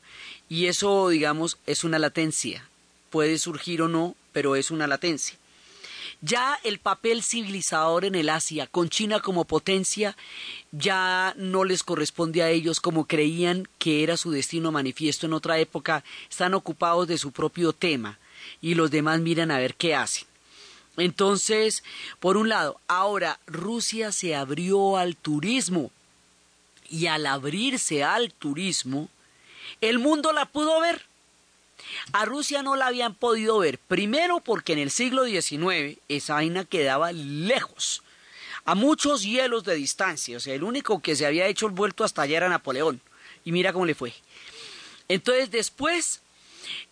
y 0.47 0.67
eso, 0.67 1.09
digamos, 1.09 1.57
es 1.65 1.83
una 1.83 1.99
latencia. 1.99 2.67
Puede 3.09 3.37
surgir 3.37 3.81
o 3.81 3.87
no, 3.87 4.15
pero 4.31 4.55
es 4.55 4.71
una 4.71 4.87
latencia. 4.87 5.37
Ya 6.21 6.59
el 6.63 6.79
papel 6.79 7.23
civilizador 7.23 8.05
en 8.05 8.15
el 8.15 8.29
Asia, 8.29 8.67
con 8.67 8.89
China 8.89 9.19
como 9.19 9.45
potencia, 9.45 10.15
ya 10.71 11.33
no 11.37 11.63
les 11.63 11.83
corresponde 11.83 12.43
a 12.43 12.49
ellos 12.49 12.79
como 12.79 13.05
creían 13.05 13.67
que 13.77 14.03
era 14.03 14.17
su 14.17 14.31
destino 14.31 14.71
manifiesto 14.71 15.25
en 15.25 15.33
otra 15.33 15.59
época, 15.59 16.03
están 16.29 16.53
ocupados 16.53 17.07
de 17.07 17.17
su 17.17 17.31
propio 17.31 17.73
tema 17.73 18.19
y 18.61 18.75
los 18.75 18.91
demás 18.91 19.19
miran 19.19 19.51
a 19.51 19.59
ver 19.59 19.75
qué 19.75 19.95
hacen. 19.95 20.27
Entonces, 20.97 21.83
por 22.19 22.37
un 22.37 22.49
lado, 22.49 22.79
ahora 22.87 23.39
Rusia 23.47 24.11
se 24.11 24.35
abrió 24.35 24.97
al 24.97 25.15
turismo 25.15 25.91
y 26.89 27.07
al 27.07 27.25
abrirse 27.25 28.03
al 28.03 28.33
turismo, 28.33 29.09
el 29.79 29.99
mundo 29.99 30.33
la 30.33 30.45
pudo 30.45 30.79
ver. 30.81 31.10
A 32.11 32.25
Rusia 32.25 32.63
no 32.63 32.75
la 32.75 32.87
habían 32.87 33.15
podido 33.15 33.59
ver, 33.59 33.79
primero 33.79 34.39
porque 34.39 34.73
en 34.73 34.79
el 34.79 34.91
siglo 34.91 35.25
XIX 35.25 35.99
esa 36.07 36.35
vaina 36.35 36.65
quedaba 36.65 37.11
lejos, 37.11 38.03
a 38.65 38.75
muchos 38.75 39.23
hielos 39.23 39.63
de 39.63 39.75
distancia, 39.75 40.37
o 40.37 40.39
sea, 40.39 40.53
el 40.53 40.63
único 40.63 41.01
que 41.01 41.15
se 41.15 41.25
había 41.25 41.47
hecho 41.47 41.67
el 41.67 41.73
vuelto 41.73 42.03
hasta 42.03 42.21
allá 42.21 42.37
era 42.37 42.49
Napoleón, 42.49 43.01
y 43.43 43.51
mira 43.51 43.73
cómo 43.73 43.85
le 43.85 43.95
fue. 43.95 44.13
Entonces 45.07 45.51
después, 45.51 46.20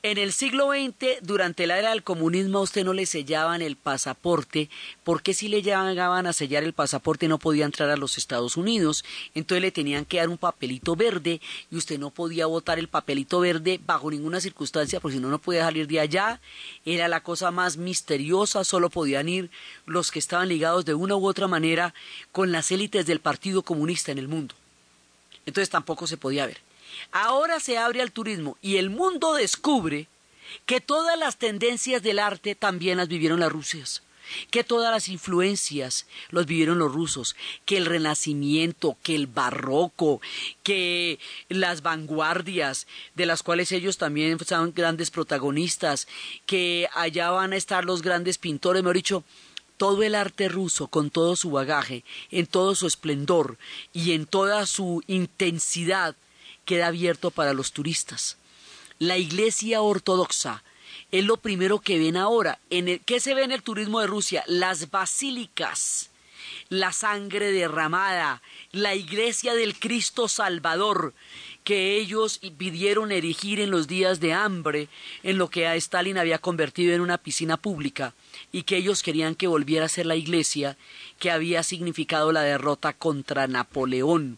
en 0.02 0.18
el 0.18 0.32
siglo 0.32 0.72
XX, 0.72 1.20
durante 1.22 1.68
la 1.68 1.78
era 1.78 1.90
del 1.90 2.04
comunismo, 2.04 2.60
a 2.60 2.62
usted 2.62 2.86
no 2.86 2.94
le 2.94 3.06
sellaban 3.06 3.62
el 3.62 3.76
pasaporte, 3.76 4.70
porque 5.04 5.34
si 5.34 5.48
le 5.48 5.62
llegaban 5.62 6.26
a 6.26 6.34
sellar 6.34 6.64
el 6.64 6.74
pasaporte 6.74 7.28
no 7.28 7.38
podía 7.38 7.66
entrar 7.66 7.90
a 7.90 7.98
los 7.98 8.18
Estados 8.18 8.58
Unidos, 8.58 9.04
entonces 9.36 9.62
le 9.62 9.72
tenían 9.72 10.06
que 10.06 10.18
dar 10.18 10.30
un 10.30 10.38
papelito 10.38 10.96
verde 10.96 11.42
y 11.70 11.76
usted 11.76 12.00
no 12.00 12.12
podía 12.12 12.46
votar 12.46 12.80
el 12.80 12.88
papelito 12.88 13.40
verde 13.40 13.80
bajo 13.86 14.10
ninguna 14.10 14.40
circunstancia, 14.40 15.00
porque 15.00 15.18
si 15.18 15.22
no, 15.22 15.30
no 15.30 15.40
podía 15.40 15.64
salir 15.64 15.88
de 15.88 16.00
allá, 16.00 16.40
era 16.86 17.08
la 17.08 17.22
cosa 17.22 17.52
más 17.52 17.78
misteriosa, 17.78 18.64
solo 18.64 18.90
podían 18.90 19.28
ir 19.28 19.50
los 19.86 20.12
que 20.12 20.20
estaban 20.20 20.50
ligados 20.50 20.86
de 20.86 20.94
una 20.94 21.16
u 21.16 21.28
otra 21.28 21.48
manera 21.48 21.94
con 22.32 22.52
las 22.52 22.72
élites 22.72 23.06
del 23.06 23.20
Partido 23.20 23.64
Comunista 23.64 24.12
en 24.12 24.18
el 24.18 24.28
mundo. 24.28 24.56
Entonces 25.46 25.70
tampoco 25.70 26.08
se 26.08 26.18
podía 26.18 26.46
ver. 26.46 26.69
Ahora 27.12 27.60
se 27.60 27.78
abre 27.78 28.02
al 28.02 28.12
turismo 28.12 28.58
y 28.62 28.78
el 28.78 28.90
mundo 28.90 29.34
descubre 29.34 30.08
que 30.66 30.82
todas 30.82 31.18
las 31.18 31.38
tendencias 31.38 32.02
del 32.02 32.20
arte 32.20 32.56
también 32.56 32.98
las 32.98 33.08
vivieron 33.08 33.40
las 33.40 33.52
Rusias, 33.52 34.04
que 34.52 34.64
todas 34.64 34.92
las 34.92 35.10
influencias 35.10 36.06
los 36.30 36.46
vivieron 36.46 36.80
los 36.80 36.94
rusos, 36.94 37.36
que 37.66 37.78
el 37.78 37.86
renacimiento, 37.86 38.98
que 39.04 39.16
el 39.16 39.28
barroco, 39.28 40.22
que 40.64 41.20
las 41.50 41.82
vanguardias, 41.82 42.88
de 43.16 43.26
las 43.26 43.44
cuales 43.44 43.72
ellos 43.72 43.98
también 43.98 44.38
son 44.46 44.74
grandes 44.74 45.12
protagonistas, 45.12 46.08
que 46.46 46.88
allá 46.94 47.32
van 47.32 47.54
a 47.54 47.58
estar 47.58 47.86
los 47.86 48.02
grandes 48.02 48.38
pintores, 48.38 48.84
mejor 48.84 48.96
dicho, 48.96 49.24
todo 49.78 50.04
el 50.04 50.14
arte 50.14 50.50
ruso, 50.50 50.88
con 50.88 51.10
todo 51.10 51.38
su 51.38 51.52
bagaje, 51.52 52.04
en 52.32 52.48
todo 52.48 52.76
su 52.76 52.86
esplendor 52.86 53.58
y 53.94 54.12
en 54.12 54.26
toda 54.26 54.66
su 54.66 55.02
intensidad, 55.08 56.16
queda 56.70 56.86
abierto 56.86 57.32
para 57.32 57.56
los 57.56 57.72
turistas. 57.72 58.38
La 59.00 59.18
iglesia 59.18 59.82
ortodoxa 59.82 60.62
es 61.12 61.26
lo 61.26 61.38
primero 61.38 61.80
que 61.80 61.98
ven 61.98 62.16
ahora. 62.16 62.60
En 62.70 62.88
el, 62.88 63.00
¿Qué 63.00 63.20
se 63.20 63.34
ve 63.34 63.44
en 63.44 63.52
el 63.52 63.64
turismo 63.64 64.02
de 64.02 64.06
Rusia? 64.06 64.44
Las 64.46 64.92
basílicas 64.92 66.12
la 66.70 66.92
sangre 66.92 67.52
derramada, 67.52 68.42
la 68.72 68.94
iglesia 68.94 69.56
del 69.56 69.78
Cristo 69.78 70.28
Salvador, 70.28 71.14
que 71.64 71.98
ellos 71.98 72.40
pidieron 72.58 73.12
erigir 73.12 73.60
en 73.60 73.72
los 73.72 73.88
días 73.88 74.20
de 74.20 74.34
hambre, 74.34 74.88
en 75.24 75.38
lo 75.38 75.50
que 75.50 75.68
a 75.68 75.76
Stalin 75.76 76.20
había 76.20 76.38
convertido 76.38 76.94
en 76.94 77.02
una 77.02 77.18
piscina 77.18 77.58
pública, 77.58 78.14
y 78.52 78.64
que 78.64 78.78
ellos 78.78 79.02
querían 79.02 79.36
que 79.36 79.48
volviera 79.48 79.86
a 79.86 79.90
ser 79.90 80.06
la 80.06 80.16
iglesia 80.16 80.78
que 81.18 81.32
había 81.32 81.64
significado 81.64 82.32
la 82.32 82.42
derrota 82.42 82.94
contra 82.94 83.48
Napoleón. 83.48 84.38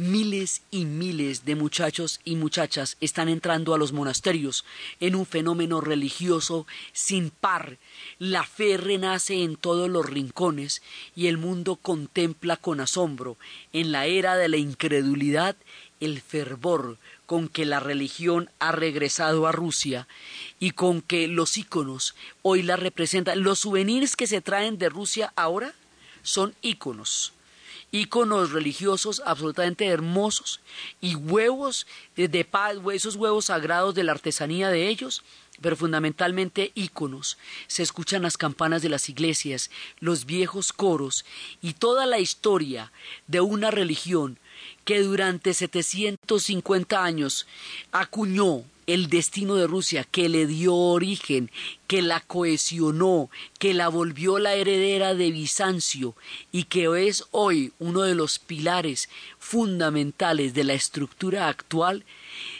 Miles 0.00 0.62
y 0.70 0.84
miles 0.84 1.44
de 1.44 1.56
muchachos 1.56 2.20
y 2.24 2.36
muchachas 2.36 2.96
están 3.00 3.28
entrando 3.28 3.74
a 3.74 3.78
los 3.78 3.92
monasterios 3.92 4.64
en 5.00 5.16
un 5.16 5.26
fenómeno 5.26 5.80
religioso 5.80 6.68
sin 6.92 7.30
par. 7.30 7.78
La 8.20 8.44
fe 8.44 8.76
renace 8.76 9.42
en 9.42 9.56
todos 9.56 9.90
los 9.90 10.06
rincones 10.06 10.82
y 11.16 11.26
el 11.26 11.36
mundo 11.36 11.74
contempla 11.74 12.56
con 12.56 12.78
asombro, 12.78 13.38
en 13.72 13.90
la 13.90 14.06
era 14.06 14.36
de 14.36 14.48
la 14.48 14.58
incredulidad, 14.58 15.56
el 15.98 16.20
fervor 16.20 16.96
con 17.26 17.48
que 17.48 17.66
la 17.66 17.80
religión 17.80 18.50
ha 18.60 18.70
regresado 18.70 19.48
a 19.48 19.52
Rusia 19.52 20.06
y 20.60 20.70
con 20.70 21.02
que 21.02 21.26
los 21.26 21.58
íconos 21.58 22.14
hoy 22.42 22.62
la 22.62 22.76
representan. 22.76 23.42
Los 23.42 23.58
souvenirs 23.58 24.14
que 24.14 24.28
se 24.28 24.42
traen 24.42 24.78
de 24.78 24.90
Rusia 24.90 25.32
ahora 25.34 25.74
son 26.22 26.54
íconos 26.62 27.32
íconos 27.90 28.52
religiosos 28.52 29.22
absolutamente 29.24 29.86
hermosos 29.86 30.60
y 31.00 31.14
huevos 31.14 31.86
de 32.16 32.44
paz, 32.44 32.76
esos 32.92 33.16
huevos 33.16 33.46
sagrados 33.46 33.94
de 33.94 34.04
la 34.04 34.12
artesanía 34.12 34.68
de 34.68 34.88
ellos, 34.88 35.22
pero 35.60 35.76
fundamentalmente 35.76 36.72
íconos. 36.74 37.38
Se 37.66 37.82
escuchan 37.82 38.22
las 38.22 38.36
campanas 38.36 38.82
de 38.82 38.88
las 38.88 39.08
iglesias, 39.08 39.70
los 40.00 40.24
viejos 40.24 40.72
coros 40.72 41.24
y 41.60 41.74
toda 41.74 42.06
la 42.06 42.18
historia 42.18 42.92
de 43.26 43.40
una 43.40 43.70
religión 43.70 44.38
que 44.84 45.02
durante 45.02 45.54
750 45.54 47.04
años 47.04 47.46
acuñó 47.92 48.64
el 48.88 49.10
destino 49.10 49.56
de 49.56 49.66
Rusia, 49.66 50.02
que 50.02 50.30
le 50.30 50.46
dio 50.46 50.74
origen, 50.74 51.50
que 51.86 52.00
la 52.00 52.20
cohesionó, 52.20 53.28
que 53.58 53.74
la 53.74 53.88
volvió 53.88 54.38
la 54.38 54.54
heredera 54.54 55.14
de 55.14 55.30
Bizancio 55.30 56.16
y 56.52 56.64
que 56.64 57.06
es 57.06 57.24
hoy 57.30 57.72
uno 57.78 58.00
de 58.00 58.14
los 58.14 58.38
pilares 58.38 59.10
fundamentales 59.38 60.54
de 60.54 60.64
la 60.64 60.72
estructura 60.72 61.48
actual, 61.48 62.06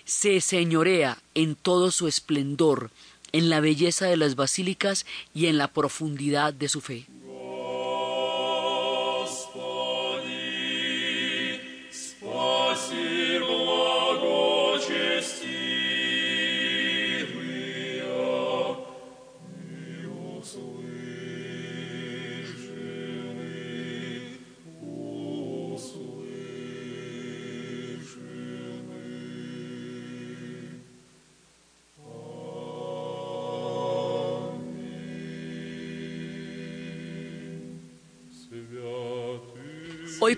se 0.05 0.41
señorea 0.41 1.19
en 1.35 1.55
todo 1.55 1.91
su 1.91 2.09
esplendor, 2.09 2.91
en 3.33 3.51
la 3.51 3.61
belleza 3.61 4.07
de 4.07 4.17
las 4.17 4.37
basílicas 4.37 5.07
y 5.35 5.47
en 5.47 5.59
la 5.59 5.69
profundidad 5.69 6.53
de 6.53 6.69
su 6.69 6.81
fe. 6.81 7.07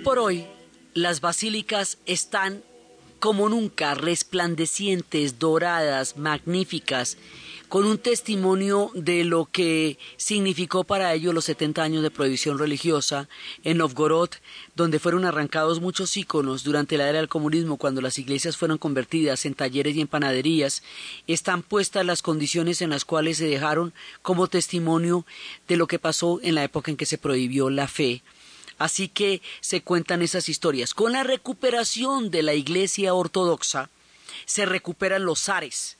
Por 0.03 0.19
hoy, 0.19 0.47
las 0.95 1.21
basílicas 1.21 1.99
están 2.07 2.63
como 3.19 3.51
nunca 3.51 3.95
resplandecientes, 3.95 5.39
doradas, 5.39 6.17
magníficas, 6.17 7.19
con 7.69 7.85
un 7.85 7.99
testimonio 7.99 8.91
de 8.95 9.25
lo 9.25 9.45
que 9.45 9.99
significó 10.17 10.85
para 10.85 11.13
ellos 11.13 11.35
los 11.35 11.45
70 11.45 11.83
años 11.83 12.03
de 12.03 12.11
prohibición 12.11 12.59
religiosa 12.59 13.29
en 13.63 13.79
Novgorod, 13.79 14.31
donde 14.75 14.99
fueron 14.99 15.25
arrancados 15.25 15.81
muchos 15.81 16.17
íconos 16.17 16.65
durante 16.65 16.97
la 16.97 17.09
era 17.09 17.19
del 17.19 17.29
comunismo, 17.29 17.77
cuando 17.77 18.01
las 18.01 18.19
iglesias 18.19 18.57
fueron 18.57 18.79
convertidas 18.79 19.45
en 19.45 19.55
talleres 19.55 19.95
y 19.95 20.01
en 20.01 20.09
panaderías, 20.09 20.83
están 21.27 21.63
puestas 21.63 22.05
las 22.07 22.23
condiciones 22.23 22.81
en 22.81 22.91
las 22.91 23.05
cuales 23.05 23.37
se 23.37 23.47
dejaron 23.47 23.93
como 24.23 24.49
testimonio 24.49 25.27
de 25.69 25.77
lo 25.77 25.87
que 25.87 25.99
pasó 25.99 26.41
en 26.43 26.55
la 26.55 26.65
época 26.65 26.91
en 26.91 26.97
que 26.97 27.07
se 27.07 27.19
prohibió 27.19 27.71
la 27.71 27.87
fe 27.87 28.23
Así 28.81 29.09
que 29.09 29.43
se 29.61 29.83
cuentan 29.83 30.23
esas 30.23 30.49
historias. 30.49 30.95
Con 30.95 31.13
la 31.13 31.23
recuperación 31.23 32.31
de 32.31 32.43
la 32.43 32.55
Iglesia 32.55 33.13
Ortodoxa, 33.13 33.91
se 34.47 34.65
recuperan 34.65 35.27
los 35.27 35.43
zares 35.43 35.99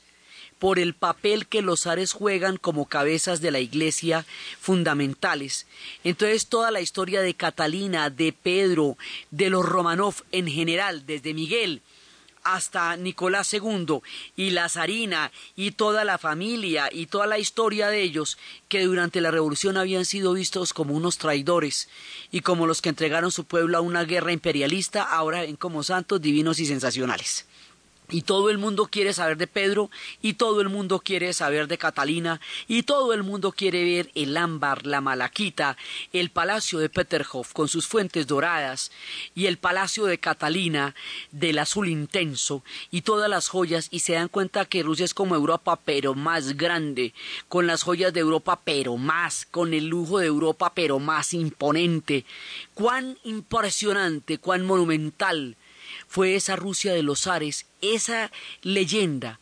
por 0.59 0.79
el 0.79 0.95
papel 0.95 1.47
que 1.47 1.61
los 1.61 1.83
zares 1.83 2.15
juegan 2.15 2.57
como 2.57 2.87
cabezas 2.87 3.43
de 3.43 3.51
la 3.51 3.61
iglesia 3.61 4.25
fundamentales. 4.61 5.67
Entonces 6.05 6.49
toda 6.49 6.71
la 6.71 6.81
historia 6.81 7.21
de 7.21 7.35
Catalina, 7.35 8.09
de 8.09 8.33
Pedro, 8.33 8.97
de 9.31 9.51
los 9.51 9.65
Romanov 9.65 10.15
en 10.33 10.49
general, 10.49 11.05
desde 11.05 11.35
Miguel 11.35 11.83
hasta 12.45 12.97
Nicolás 12.97 13.53
II 13.53 14.01
y 14.37 14.51
la 14.51 14.69
zarina 14.69 15.33
y 15.57 15.73
toda 15.73 16.05
la 16.05 16.19
familia 16.19 16.89
y 16.93 17.07
toda 17.07 17.27
la 17.27 17.39
historia 17.39 17.89
de 17.89 18.03
ellos 18.03 18.39
que 18.69 18.85
durante 18.85 19.21
la 19.21 19.31
revolución 19.31 19.77
habían 19.77 20.05
sido 20.05 20.33
vistos 20.33 20.73
como 20.73 20.95
unos 20.95 21.19
traidores 21.19 21.89
y 22.31 22.41
como 22.41 22.67
los 22.67 22.83
que 22.83 22.89
entregaron 22.89 23.31
su 23.33 23.45
pueblo 23.45 23.79
a 23.79 23.81
una 23.81 24.05
guerra 24.05 24.33
imperialista 24.33 25.03
ahora 25.03 25.43
ven 25.43 25.57
como 25.57 25.83
santos 25.83 26.21
divinos 26.21 26.59
y 26.59 26.67
sensacionales 26.67 27.47
y 28.11 28.23
todo 28.23 28.51
el 28.51 28.59
mundo 28.59 28.89
quiere 28.91 29.13
saber 29.13 29.37
de 29.37 29.47
Pedro, 29.47 29.91
y 30.21 30.35
todo 30.35 30.61
el 30.61 30.69
mundo 30.69 31.01
quiere 31.01 31.33
saber 31.33 31.69
de 31.69 31.79
Catalina, 31.79 32.41
y 32.69 32.83
todo 32.83 33.13
el 33.13 33.23
mundo 33.23 33.53
quiere 33.53 33.85
ver 33.85 34.11
el 34.15 34.37
ámbar, 34.37 34.87
la 34.87 35.01
malaquita, 35.01 35.77
el 36.13 36.31
palacio 36.31 36.79
de 36.79 36.89
Peterhof 36.89 37.53
con 37.53 37.69
sus 37.69 37.87
fuentes 37.87 38.27
doradas, 38.27 38.91
y 39.35 39.47
el 39.47 39.59
palacio 39.59 40.07
de 40.07 40.19
Catalina 40.19 40.95
del 41.31 41.59
azul 41.59 41.89
intenso, 41.89 42.63
y 42.91 43.03
todas 43.03 43.31
las 43.31 43.49
joyas, 43.49 43.89
y 43.91 44.01
se 44.01 44.15
dan 44.15 44.29
cuenta 44.29 44.65
que 44.65 44.83
Rusia 44.83 45.05
es 45.05 45.15
como 45.15 45.35
Europa, 45.35 45.79
pero 45.85 46.15
más 46.15 46.57
grande, 46.57 47.15
con 47.49 47.67
las 47.67 47.83
joyas 47.83 48.13
de 48.13 48.21
Europa, 48.21 48.61
pero 48.65 48.97
más, 48.97 49.47
con 49.51 49.75
el 49.75 49.87
lujo 49.87 50.19
de 50.19 50.27
Europa, 50.27 50.73
pero 50.75 50.99
más 50.99 51.35
imponente. 51.35 52.25
Cuán 52.75 53.19
impresionante, 53.25 54.39
cuán 54.39 54.67
monumental 54.67 55.57
fue 56.11 56.35
esa 56.35 56.57
Rusia 56.57 56.93
de 56.93 57.05
los 57.05 57.21
zares, 57.21 57.67
esa 57.81 58.33
leyenda 58.63 59.39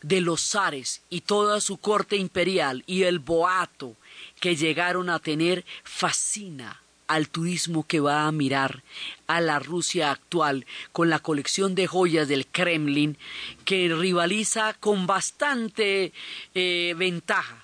de 0.00 0.20
los 0.20 0.42
zares 0.42 1.02
y 1.10 1.22
toda 1.22 1.60
su 1.60 1.76
corte 1.78 2.16
imperial 2.16 2.84
y 2.86 3.02
el 3.02 3.18
boato 3.18 3.96
que 4.38 4.54
llegaron 4.54 5.10
a 5.10 5.18
tener 5.18 5.64
fascina 5.82 6.80
al 7.08 7.28
turismo 7.28 7.84
que 7.84 7.98
va 7.98 8.28
a 8.28 8.32
mirar 8.32 8.84
a 9.26 9.40
la 9.40 9.58
Rusia 9.58 10.12
actual 10.12 10.66
con 10.92 11.10
la 11.10 11.18
colección 11.18 11.74
de 11.74 11.88
joyas 11.88 12.28
del 12.28 12.46
Kremlin 12.46 13.18
que 13.64 13.92
rivaliza 13.92 14.74
con 14.74 15.08
bastante 15.08 16.12
eh, 16.54 16.94
ventaja 16.96 17.63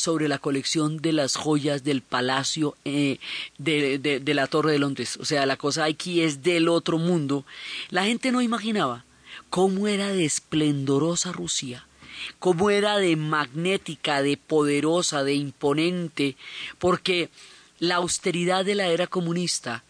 sobre 0.00 0.28
la 0.28 0.38
colección 0.38 0.98
de 0.98 1.12
las 1.12 1.36
joyas 1.36 1.84
del 1.84 2.02
palacio 2.02 2.76
eh, 2.84 3.18
de, 3.58 3.98
de, 3.98 4.34
la 4.34 4.46
Torre 4.46 4.72
de 4.72 4.78
Londres. 4.78 5.16
O 5.20 5.24
sea, 5.24 5.46
la 5.46 5.56
cosa 5.56 5.84
aquí 5.84 6.22
es 6.22 6.42
del 6.42 6.68
otro 6.68 6.98
mundo. 6.98 7.44
La 7.90 8.04
gente 8.04 8.32
no 8.32 8.42
imaginaba 8.42 9.04
cómo 9.48 9.88
era 9.88 10.08
de 10.08 10.24
esplendorosa 10.24 11.32
Rusia 11.32 11.86
cómo 12.38 12.68
era 12.68 12.98
de 12.98 13.16
magnética, 13.16 14.22
de 14.22 14.36
poderosa, 14.36 15.24
de 15.24 15.34
imponente, 15.34 16.36
porque 16.78 17.30
la 17.78 17.96
austeridad 17.96 18.64
de 18.64 18.74
la 18.74 18.88
era 18.88 19.06
comunista 19.06 19.84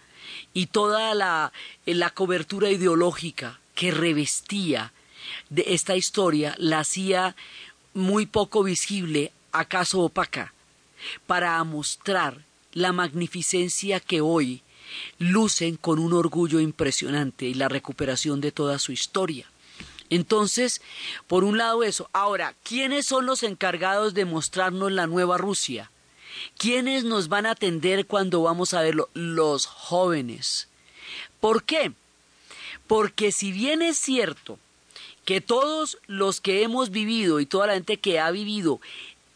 y 0.52 0.66
toda 0.66 1.14
la, 1.14 1.52
la 1.86 2.10
cobertura 2.10 2.70
ideológica 2.70 3.60
que 3.74 3.90
revestía 3.90 4.92
de 5.48 5.64
esta 5.68 5.96
historia 5.96 6.54
la 6.58 6.80
hacía 6.80 7.36
muy 7.94 8.26
poco 8.26 8.62
visible 8.62 9.32
acaso 9.52 10.00
opaca, 10.00 10.52
para 11.26 11.62
mostrar 11.64 12.44
la 12.72 12.92
magnificencia 12.92 14.00
que 14.00 14.20
hoy 14.20 14.62
lucen 15.18 15.76
con 15.76 15.98
un 15.98 16.12
orgullo 16.12 16.60
impresionante 16.60 17.46
y 17.46 17.54
la 17.54 17.68
recuperación 17.68 18.40
de 18.40 18.52
toda 18.52 18.78
su 18.78 18.92
historia. 18.92 19.46
Entonces, 20.10 20.82
por 21.28 21.44
un 21.44 21.56
lado 21.56 21.84
eso. 21.84 22.10
Ahora, 22.12 22.54
¿quiénes 22.64 23.06
son 23.06 23.26
los 23.26 23.44
encargados 23.44 24.12
de 24.12 24.24
mostrarnos 24.24 24.90
la 24.90 25.06
nueva 25.06 25.38
Rusia? 25.38 25.90
¿Quiénes 26.58 27.04
nos 27.04 27.28
van 27.28 27.46
a 27.46 27.52
atender 27.52 28.06
cuando 28.06 28.42
vamos 28.42 28.74
a 28.74 28.82
verlo? 28.82 29.08
Los 29.14 29.66
jóvenes. 29.66 30.68
¿Por 31.38 31.62
qué? 31.62 31.92
Porque 32.88 33.30
si 33.30 33.52
bien 33.52 33.82
es 33.82 33.98
cierto 33.98 34.58
que 35.24 35.40
todos 35.40 35.98
los 36.08 36.40
que 36.40 36.62
hemos 36.62 36.90
vivido 36.90 37.38
y 37.38 37.46
toda 37.46 37.68
la 37.68 37.74
gente 37.74 37.98
que 37.98 38.18
ha 38.18 38.30
vivido 38.32 38.80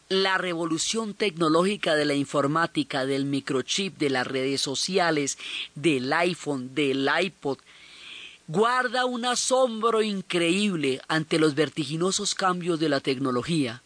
la 0.09 0.37
revolución 0.37 1.15
tecnológica 1.15 1.95
de 1.95 2.05
la 2.05 2.13
informática, 2.13 3.05
del 3.05 3.25
microchip, 3.25 3.97
de 3.97 4.11
las 4.11 4.27
redes 4.27 4.61
sociales, 4.61 5.37
del 5.73 6.13
iPhone, 6.13 6.75
del 6.75 7.09
iPod, 7.21 7.57
guarda 8.47 9.05
un 9.05 9.25
asombro 9.25 10.03
increíble 10.03 11.01
ante 11.07 11.39
los 11.39 11.55
vertiginosos 11.55 12.35
cambios 12.35 12.79
de 12.79 12.89
la 12.89 12.99
tecnología 12.99 13.81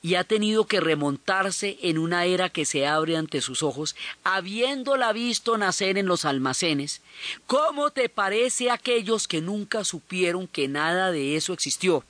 y 0.00 0.14
ha 0.14 0.24
tenido 0.24 0.64
que 0.64 0.80
remontarse 0.80 1.76
en 1.82 1.98
una 1.98 2.24
era 2.24 2.48
que 2.48 2.64
se 2.64 2.86
abre 2.86 3.16
ante 3.16 3.42
sus 3.42 3.62
ojos, 3.62 3.94
habiéndola 4.24 5.12
visto 5.12 5.58
nacer 5.58 5.98
en 5.98 6.06
los 6.06 6.24
almacenes. 6.24 7.02
¿Cómo 7.46 7.90
te 7.90 8.08
parece 8.08 8.70
aquellos 8.70 9.28
que 9.28 9.42
nunca 9.42 9.84
supieron 9.84 10.46
que 10.46 10.68
nada 10.68 11.10
de 11.10 11.36
eso 11.36 11.52
existió? 11.52 12.04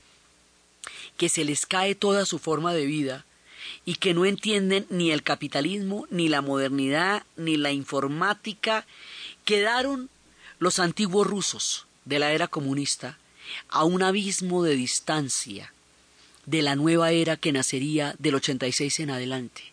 Que 1.17 1.29
se 1.29 1.45
les 1.45 1.67
cae 1.67 1.95
toda 1.95 2.27
su 2.27 2.39
forma 2.39 2.73
de 2.75 2.87
vida 2.87 3.25
y 3.85 3.97
que 3.97 4.15
no 4.15 4.25
entienden 4.25 4.87
ni 4.91 5.11
el 5.11 5.23
capitalismo, 5.23 6.07
ni 6.11 6.29
la 6.29 6.43
modernidad, 6.43 7.25
ni 7.37 7.57
la 7.57 7.73
informática, 7.73 8.87
quedaron 9.45 10.11
los 10.59 10.79
antiguos 10.79 11.27
rusos 11.27 11.87
de 12.05 12.19
la 12.19 12.33
era 12.33 12.49
comunista 12.49 13.19
a 13.69 13.85
un 13.85 14.03
abismo 14.03 14.63
de 14.63 14.77
distancia 14.77 15.73
de 16.49 16.63
la 16.63 16.77
nueva 16.77 17.11
era 17.11 17.37
que 17.37 17.53
nacería 17.53 18.15
del 18.19 18.37
86 18.37 19.01
en 19.01 19.11
adelante. 19.11 19.65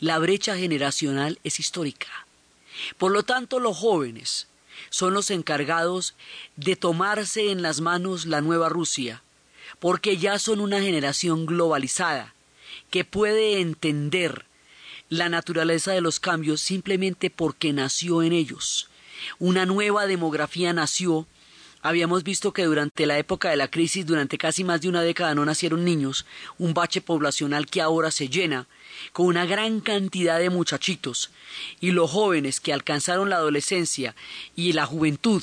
La 0.00 0.18
brecha 0.18 0.56
generacional 0.56 1.38
es 1.44 1.60
histórica. 1.60 2.08
Por 2.96 3.12
lo 3.12 3.22
tanto, 3.22 3.60
los 3.60 3.76
jóvenes 3.76 4.48
son 4.88 5.12
los 5.12 5.30
encargados 5.30 6.14
de 6.56 6.74
tomarse 6.74 7.50
en 7.50 7.60
las 7.60 7.82
manos 7.82 8.24
la 8.24 8.40
nueva 8.40 8.70
Rusia, 8.70 9.22
porque 9.78 10.16
ya 10.16 10.38
son 10.38 10.60
una 10.60 10.80
generación 10.80 11.44
globalizada, 11.44 12.34
que 12.90 13.04
puede 13.04 13.60
entender 13.60 14.44
la 15.08 15.28
naturaleza 15.28 15.92
de 15.92 16.00
los 16.00 16.20
cambios 16.20 16.60
simplemente 16.60 17.30
porque 17.30 17.72
nació 17.72 18.22
en 18.22 18.32
ellos. 18.32 18.88
Una 19.38 19.66
nueva 19.66 20.06
demografía 20.06 20.72
nació. 20.72 21.26
Habíamos 21.82 22.24
visto 22.24 22.52
que 22.52 22.64
durante 22.64 23.06
la 23.06 23.18
época 23.18 23.50
de 23.50 23.56
la 23.56 23.70
crisis, 23.70 24.04
durante 24.04 24.38
casi 24.38 24.64
más 24.64 24.80
de 24.80 24.88
una 24.88 25.02
década, 25.02 25.34
no 25.34 25.44
nacieron 25.44 25.84
niños, 25.84 26.26
un 26.58 26.74
bache 26.74 27.00
poblacional 27.00 27.66
que 27.66 27.80
ahora 27.80 28.10
se 28.10 28.28
llena 28.28 28.66
con 29.12 29.26
una 29.26 29.46
gran 29.46 29.80
cantidad 29.80 30.38
de 30.38 30.50
muchachitos, 30.50 31.30
y 31.80 31.92
los 31.92 32.10
jóvenes 32.10 32.60
que 32.60 32.72
alcanzaron 32.72 33.30
la 33.30 33.36
adolescencia 33.36 34.16
y 34.56 34.72
la 34.72 34.86
juventud 34.86 35.42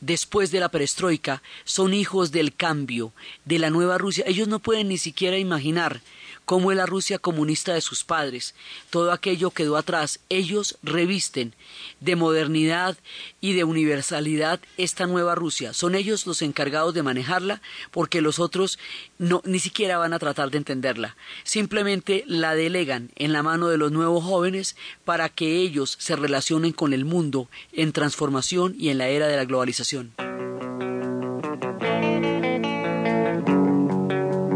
después 0.00 0.50
de 0.50 0.60
la 0.60 0.70
perestroika 0.70 1.42
son 1.64 1.92
hijos 1.92 2.30
del 2.30 2.54
cambio, 2.54 3.12
de 3.44 3.58
la 3.58 3.70
nueva 3.70 3.98
Rusia. 3.98 4.24
Ellos 4.26 4.48
no 4.48 4.60
pueden 4.60 4.88
ni 4.88 4.98
siquiera 4.98 5.38
imaginar 5.38 6.00
cómo 6.44 6.70
es 6.70 6.76
la 6.76 6.86
Rusia 6.86 7.18
comunista 7.18 7.74
de 7.74 7.80
sus 7.80 8.04
padres. 8.04 8.54
Todo 8.90 9.12
aquello 9.12 9.50
quedó 9.50 9.76
atrás. 9.76 10.20
Ellos 10.28 10.78
revisten 10.82 11.54
de 12.00 12.16
modernidad 12.16 12.96
y 13.40 13.54
de 13.54 13.64
universalidad 13.64 14.60
esta 14.76 15.06
nueva 15.06 15.34
Rusia. 15.34 15.72
Son 15.72 15.94
ellos 15.94 16.26
los 16.26 16.42
encargados 16.42 16.94
de 16.94 17.02
manejarla 17.02 17.60
porque 17.90 18.20
los 18.20 18.38
otros 18.38 18.78
no, 19.18 19.42
ni 19.44 19.58
siquiera 19.58 19.98
van 19.98 20.12
a 20.12 20.18
tratar 20.18 20.50
de 20.50 20.58
entenderla. 20.58 21.16
Simplemente 21.44 22.24
la 22.26 22.54
delegan 22.54 23.10
en 23.16 23.32
la 23.32 23.42
mano 23.42 23.68
de 23.68 23.78
los 23.78 23.92
nuevos 23.92 24.24
jóvenes 24.24 24.76
para 25.04 25.28
que 25.28 25.56
ellos 25.58 25.96
se 25.98 26.16
relacionen 26.16 26.72
con 26.72 26.92
el 26.92 27.04
mundo 27.04 27.48
en 27.72 27.92
transformación 27.92 28.74
y 28.78 28.90
en 28.90 28.98
la 28.98 29.08
era 29.08 29.26
de 29.28 29.36
la 29.36 29.44
globalización. 29.44 30.12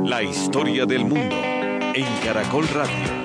La 0.05 0.23
historia 0.23 0.87
del 0.87 1.05
mundo 1.05 1.48
en 1.99 2.17
Caracol 2.23 2.69
Radio. 2.69 3.18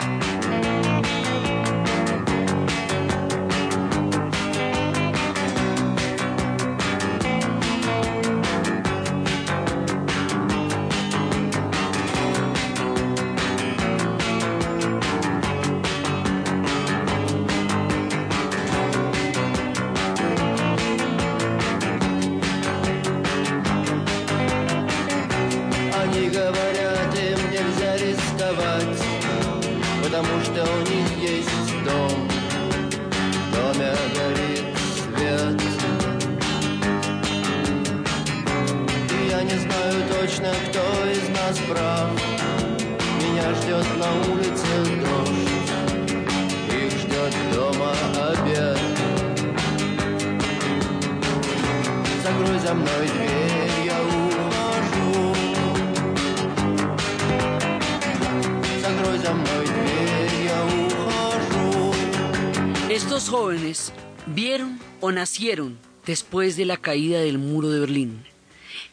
Estos 62.90 63.30
jóvenes 63.30 63.94
vieron 64.28 64.80
o 65.00 65.12
nacieron 65.12 65.78
después 66.06 66.58
de 66.58 66.66
la 66.66 66.78
caída 66.78 67.22
del 67.22 67.38
muro 67.38 67.70
de 67.70 67.80
Berlín. 67.80 68.24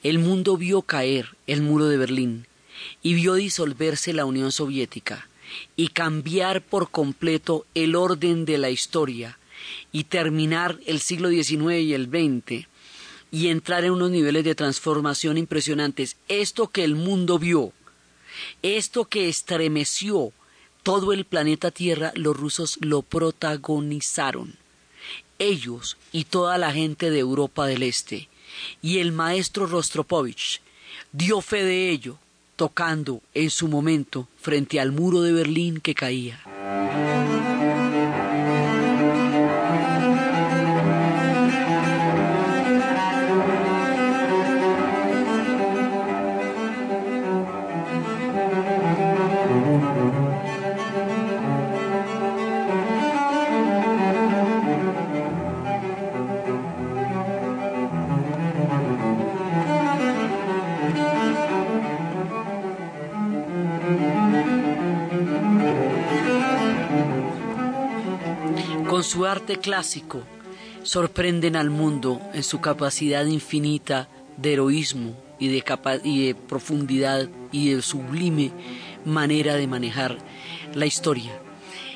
El 0.02 0.18
mundo 0.18 0.56
vio 0.56 0.82
caer 0.82 1.36
el 1.46 1.62
muro 1.62 1.86
de 1.86 1.96
Berlín 1.96 2.46
y 3.02 3.14
vio 3.14 3.34
disolverse 3.34 4.12
la 4.12 4.24
Unión 4.24 4.52
Soviética 4.52 5.28
y 5.76 5.88
cambiar 5.88 6.62
por 6.62 6.90
completo 6.90 7.66
el 7.74 7.96
orden 7.96 8.44
de 8.44 8.58
la 8.58 8.70
historia 8.70 9.38
y 9.92 10.04
terminar 10.04 10.78
el 10.86 11.00
siglo 11.00 11.28
XIX 11.28 11.80
y 11.80 11.94
el 11.94 12.06
XX 12.06 12.66
y 13.30 13.48
entrar 13.48 13.84
en 13.84 13.92
unos 13.92 14.10
niveles 14.10 14.44
de 14.44 14.54
transformación 14.54 15.38
impresionantes. 15.38 16.16
Esto 16.28 16.68
que 16.68 16.84
el 16.84 16.94
mundo 16.94 17.38
vio, 17.38 17.72
esto 18.62 19.06
que 19.06 19.28
estremeció 19.28 20.32
todo 20.82 21.12
el 21.12 21.24
planeta 21.24 21.70
Tierra, 21.70 22.12
los 22.14 22.36
rusos 22.36 22.78
lo 22.80 23.02
protagonizaron. 23.02 24.56
Ellos 25.38 25.96
y 26.12 26.24
toda 26.24 26.58
la 26.58 26.72
gente 26.72 27.10
de 27.10 27.18
Europa 27.18 27.66
del 27.66 27.82
Este. 27.82 28.28
Y 28.82 28.98
el 28.98 29.12
maestro 29.12 29.66
Rostropovich 29.66 30.60
dio 31.12 31.40
fe 31.40 31.64
de 31.64 31.90
ello, 31.90 32.18
tocando 32.56 33.22
en 33.34 33.50
su 33.50 33.68
momento 33.68 34.28
frente 34.40 34.80
al 34.80 34.92
muro 34.92 35.22
de 35.22 35.32
Berlín 35.32 35.80
que 35.80 35.94
caía. 35.94 36.42
Su 69.10 69.26
arte 69.26 69.56
clásico 69.56 70.22
sorprenden 70.84 71.56
al 71.56 71.68
mundo 71.68 72.20
en 72.32 72.44
su 72.44 72.60
capacidad 72.60 73.26
infinita 73.26 74.06
de 74.36 74.52
heroísmo 74.52 75.16
y 75.40 75.48
de, 75.48 75.64
y 76.04 76.26
de 76.26 76.34
profundidad 76.36 77.28
y 77.50 77.70
de 77.70 77.82
sublime 77.82 78.52
manera 79.04 79.56
de 79.56 79.66
manejar 79.66 80.16
la 80.74 80.86
historia. 80.86 81.32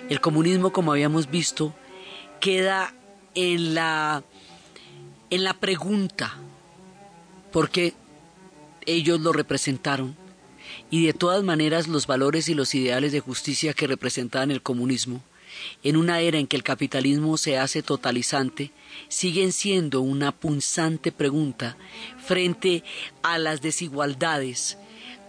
El 0.08 0.20
comunismo, 0.20 0.72
como 0.72 0.90
habíamos 0.90 1.30
visto, 1.30 1.72
queda 2.40 2.92
en 3.36 3.76
la, 3.76 4.24
en 5.30 5.44
la 5.44 5.54
pregunta, 5.54 6.34
porque 7.52 7.94
ellos 8.86 9.20
lo 9.20 9.32
representaron, 9.32 10.16
y 10.90 11.06
de 11.06 11.12
todas 11.12 11.44
maneras 11.44 11.86
los 11.86 12.08
valores 12.08 12.48
y 12.48 12.54
los 12.54 12.74
ideales 12.74 13.12
de 13.12 13.20
justicia 13.20 13.72
que 13.72 13.86
representaban 13.86 14.50
el 14.50 14.62
comunismo, 14.62 15.22
en 15.82 15.96
una 15.96 16.20
era 16.20 16.38
en 16.38 16.46
que 16.46 16.56
el 16.56 16.62
capitalismo 16.62 17.36
se 17.36 17.58
hace 17.58 17.82
totalizante, 17.82 18.72
siguen 19.08 19.52
siendo 19.52 20.00
una 20.00 20.32
punzante 20.32 21.12
pregunta 21.12 21.76
frente 22.24 22.84
a 23.22 23.38
las 23.38 23.60
desigualdades, 23.62 24.78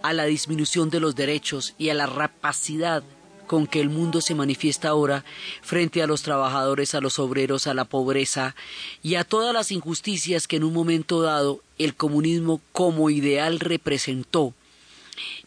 a 0.02 0.12
la 0.12 0.24
disminución 0.24 0.90
de 0.90 1.00
los 1.00 1.16
derechos 1.16 1.74
y 1.78 1.88
a 1.88 1.94
la 1.94 2.06
rapacidad 2.06 3.02
con 3.46 3.66
que 3.66 3.80
el 3.80 3.88
mundo 3.88 4.20
se 4.20 4.34
manifiesta 4.34 4.88
ahora 4.88 5.24
frente 5.62 6.02
a 6.02 6.06
los 6.06 6.22
trabajadores, 6.22 6.94
a 6.94 7.00
los 7.00 7.18
obreros, 7.18 7.66
a 7.66 7.74
la 7.74 7.84
pobreza 7.84 8.54
y 9.02 9.14
a 9.14 9.24
todas 9.24 9.54
las 9.54 9.70
injusticias 9.70 10.46
que 10.46 10.56
en 10.56 10.64
un 10.64 10.74
momento 10.74 11.22
dado 11.22 11.62
el 11.78 11.94
comunismo 11.94 12.60
como 12.72 13.08
ideal 13.08 13.60
representó, 13.60 14.54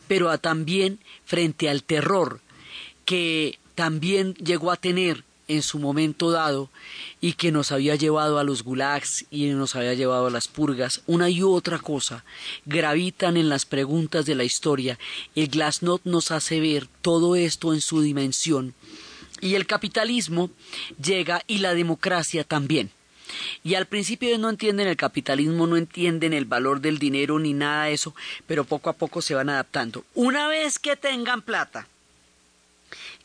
pero 0.07 0.29
a 0.29 0.37
también 0.37 0.99
frente 1.25 1.69
al 1.69 1.83
terror 1.83 2.41
que 3.05 3.58
también 3.79 4.33
llegó 4.33 4.73
a 4.73 4.75
tener 4.75 5.23
en 5.47 5.61
su 5.61 5.79
momento 5.79 6.31
dado 6.31 6.69
y 7.21 7.31
que 7.31 7.49
nos 7.49 7.71
había 7.71 7.95
llevado 7.95 8.37
a 8.37 8.43
los 8.43 8.63
gulags 8.63 9.23
y 9.31 9.45
nos 9.51 9.73
había 9.77 9.93
llevado 9.93 10.27
a 10.27 10.29
las 10.29 10.49
purgas, 10.49 11.01
una 11.07 11.29
y 11.29 11.43
otra 11.43 11.79
cosa, 11.79 12.25
gravitan 12.65 13.37
en 13.37 13.47
las 13.47 13.63
preguntas 13.63 14.25
de 14.25 14.35
la 14.35 14.43
historia. 14.43 14.99
El 15.33 15.47
Glasnost 15.47 16.03
nos 16.03 16.31
hace 16.31 16.59
ver 16.59 16.87
todo 17.01 17.37
esto 17.37 17.73
en 17.73 17.79
su 17.79 18.01
dimensión 18.01 18.73
y 19.39 19.55
el 19.55 19.65
capitalismo 19.65 20.49
llega 21.01 21.41
y 21.47 21.59
la 21.59 21.73
democracia 21.73 22.43
también. 22.43 22.91
Y 23.63 23.75
al 23.75 23.85
principio 23.85 24.37
no 24.39 24.49
entienden 24.49 24.89
el 24.89 24.97
capitalismo, 24.97 25.67
no 25.67 25.77
entienden 25.77 26.33
el 26.33 26.43
valor 26.43 26.81
del 26.81 26.99
dinero 26.99 27.39
ni 27.39 27.53
nada 27.53 27.85
de 27.85 27.93
eso, 27.93 28.13
pero 28.45 28.65
poco 28.65 28.89
a 28.89 28.93
poco 28.97 29.21
se 29.21 29.35
van 29.35 29.49
adaptando. 29.49 30.03
Una 30.15 30.49
vez 30.49 30.79
que 30.79 30.97
tengan 30.97 31.41
plata, 31.41 31.87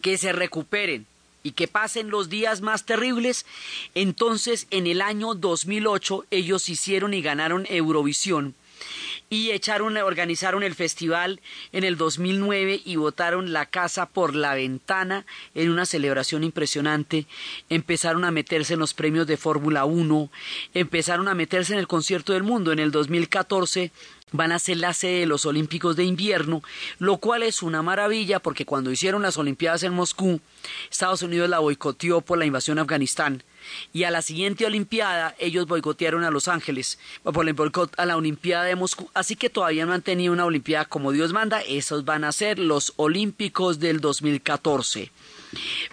que 0.05 0.19
se 0.19 0.35
recuperen, 0.35 1.07
y 1.43 1.53
que 1.53 1.67
pasen 1.67 2.11
los 2.11 2.29
días 2.29 2.61
más 2.61 2.85
terribles, 2.85 3.47
entonces 3.95 4.67
en 4.71 4.87
el 4.87 5.01
año 5.01 5.35
2008 5.35 6.27
ellos 6.31 6.69
hicieron 6.69 7.15
y 7.15 7.23
ganaron 7.23 7.65
Eurovisión 7.71 8.55
y 9.31 9.51
echaron, 9.51 9.97
organizaron 9.97 10.63
el 10.63 10.75
festival 10.75 11.41
en 11.73 11.85
el 11.85 11.97
2009 11.97 12.83
y 12.85 12.97
votaron 12.97 13.53
la 13.53 13.67
casa 13.67 14.07
por 14.07 14.35
la 14.35 14.55
ventana 14.55 15.25
en 15.55 15.71
una 15.71 15.87
celebración 15.87 16.45
impresionante. 16.45 17.27
Empezaron 17.71 18.25
a 18.25 18.31
meterse 18.31 18.75
en 18.75 18.81
los 18.81 18.95
premios 18.95 19.27
de 19.27 19.37
Fórmula 19.37 19.87
1, 19.87 20.31
empezaron 20.75 21.29
a 21.29 21.35
meterse 21.35 21.73
en 21.73 21.79
el 21.79 21.89
concierto 21.89 22.33
del 22.33 22.43
mundo. 22.43 22.73
En 22.73 22.79
el 22.79 22.91
2014 22.91 23.91
van 24.33 24.53
a 24.53 24.59
ser 24.59 24.79
la 24.79 24.93
sede 24.93 25.21
de 25.21 25.27
los 25.27 25.47
Olímpicos 25.47 25.97
de 25.97 26.05
invierno, 26.05 26.63
lo 26.99 27.19
cual 27.19 27.43
es 27.43 27.63
una 27.63 27.83
maravilla 27.83 28.41
porque 28.41 28.67
cuando 28.67 28.91
hicieron 28.91 29.23
las 29.23 29.39
Olimpiadas 29.39 29.83
en 29.85 29.95
Moscú, 29.95 30.41
Estados 30.91 31.23
Unidos 31.23 31.49
la 31.49 31.61
boicoteó 31.61 32.21
por 32.21 32.39
la 32.39 32.45
invasión 32.45 32.79
a 32.79 32.83
Afganistán 32.83 33.43
y 33.93 34.05
a 34.05 34.11
la 34.11 34.23
siguiente 34.23 34.67
Olimpiada 34.67 35.35
ellos 35.39 35.67
boicotearon 35.67 36.25
a 36.25 36.31
Los 36.31 36.49
Ángeles 36.49 36.99
por 37.23 37.47
el 37.47 37.55
boicot 37.55 37.99
a 37.99 38.07
la 38.07 38.17
Olimpiada 38.17 38.65
de 38.65 38.77
Moscú, 38.77 39.09
así 39.15 39.37
que 39.37 39.51
todavía 39.51 39.87
no 39.87 39.93
han 39.93 40.03
tenido 40.03 40.33
una 40.33 40.45
Olimpiada 40.45 40.85
como 40.85 41.13
Dios 41.13 41.33
manda, 41.33 41.61
esos 41.63 42.05
van 42.05 42.25
a 42.25 42.33
ser 42.33 42.59
los 42.59 42.93
Olímpicos 42.97 43.79
del 43.79 44.01
2014. 44.01 45.13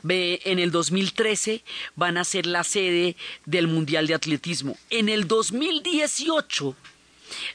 En 0.04 0.58
el 0.58 0.72
2013 0.72 1.64
van 1.96 2.18
a 2.18 2.24
ser 2.24 2.48
la 2.48 2.64
sede 2.64 3.16
del 3.46 3.68
Mundial 3.68 4.08
de 4.08 4.16
Atletismo. 4.16 4.76
En 4.90 5.08
el 5.08 5.28
2018 5.28 6.76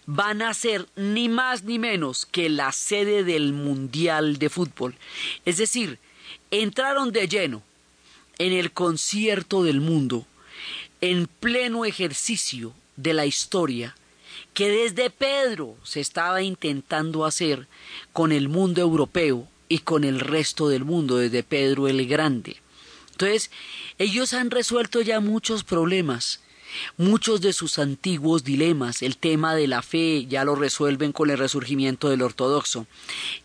van 0.07 0.43
a 0.43 0.55
ser 0.55 0.87
ni 0.97 1.29
más 1.29 1.65
ni 1.65 1.79
menos 1.79 2.27
que 2.27 2.49
la 2.49 2.73
sede 2.73 3.25
del 3.25 3.53
Mundial 3.53 4.39
de 4.39 4.49
Fútbol. 4.49 4.95
Es 5.45 5.59
decir, 5.59 5.99
entraron 6.51 7.13
de 7.13 7.29
lleno 7.29 7.63
en 8.39 8.53
el 8.53 8.73
concierto 8.73 9.63
del 9.63 9.81
mundo, 9.81 10.27
en 11.01 11.27
pleno 11.27 11.85
ejercicio 11.85 12.75
de 12.97 13.15
la 13.15 13.27
historia 13.27 13.95
que 14.55 14.71
desde 14.71 15.11
Pedro 15.11 15.77
se 15.83 16.01
estaba 16.01 16.43
intentando 16.43 17.25
hacer 17.25 17.69
con 18.13 18.33
el 18.33 18.49
mundo 18.49 18.81
europeo 18.81 19.47
y 19.69 19.81
con 19.81 20.05
el 20.05 20.21
resto 20.21 20.69
del 20.69 20.85
mundo, 20.85 21.19
desde 21.19 21.43
Pedro 21.43 21.89
el 21.89 22.07
Grande. 22.07 22.57
Entonces, 23.11 23.51
ellos 23.99 24.33
han 24.33 24.51
resuelto 24.51 25.01
ya 25.01 25.21
muchos 25.21 25.65
problemas 25.65 26.41
Muchos 26.97 27.41
de 27.41 27.53
sus 27.53 27.79
antiguos 27.79 28.45
dilemas, 28.45 29.03
el 29.03 29.17
tema 29.17 29.55
de 29.55 29.67
la 29.67 29.83
fe, 29.83 30.27
ya 30.27 30.45
lo 30.45 30.55
resuelven 30.55 31.13
con 31.13 31.31
el 31.31 31.39
resurgimiento 31.39 32.09
del 32.09 32.23
ortodoxo. 32.23 32.87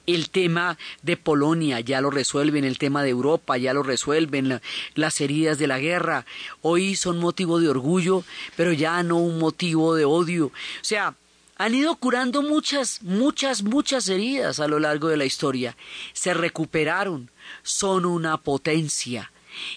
El 0.06 0.30
tema 0.30 0.78
de 1.02 1.18
Polonia 1.18 1.80
ya 1.80 2.02
lo 2.02 2.10
resuelven, 2.10 2.64
el 2.64 2.78
tema 2.78 3.04
de 3.04 3.10
Europa 3.10 3.58
ya 3.58 3.74
lo 3.74 3.84
resuelven, 3.84 4.62
las 4.96 5.22
heridas 5.22 5.58
de 5.58 5.68
la 5.68 5.80
guerra. 5.80 6.26
Hoy 6.62 6.96
son 6.96 7.20
motivo 7.20 7.60
de 7.60 7.70
orgullo, 7.70 8.24
pero 8.56 8.74
ya 8.74 9.02
no 9.04 9.18
un 9.18 9.40
motivo 9.40 9.96
de 9.96 10.06
odio. 10.06 10.48
O 10.48 10.52
sea, 10.84 11.16
han 11.58 11.76
ido 11.76 11.96
curando 11.96 12.42
muchas, 12.42 13.04
muchas, 13.04 13.62
muchas 13.62 14.10
heridas 14.10 14.60
a 14.60 14.68
lo 14.68 14.80
largo 14.80 15.10
de 15.10 15.18
la 15.18 15.26
historia. 15.26 15.78
Se 16.14 16.34
recuperaron, 16.34 17.30
son 17.62 18.06
una 18.06 18.38
potencia. 18.38 19.32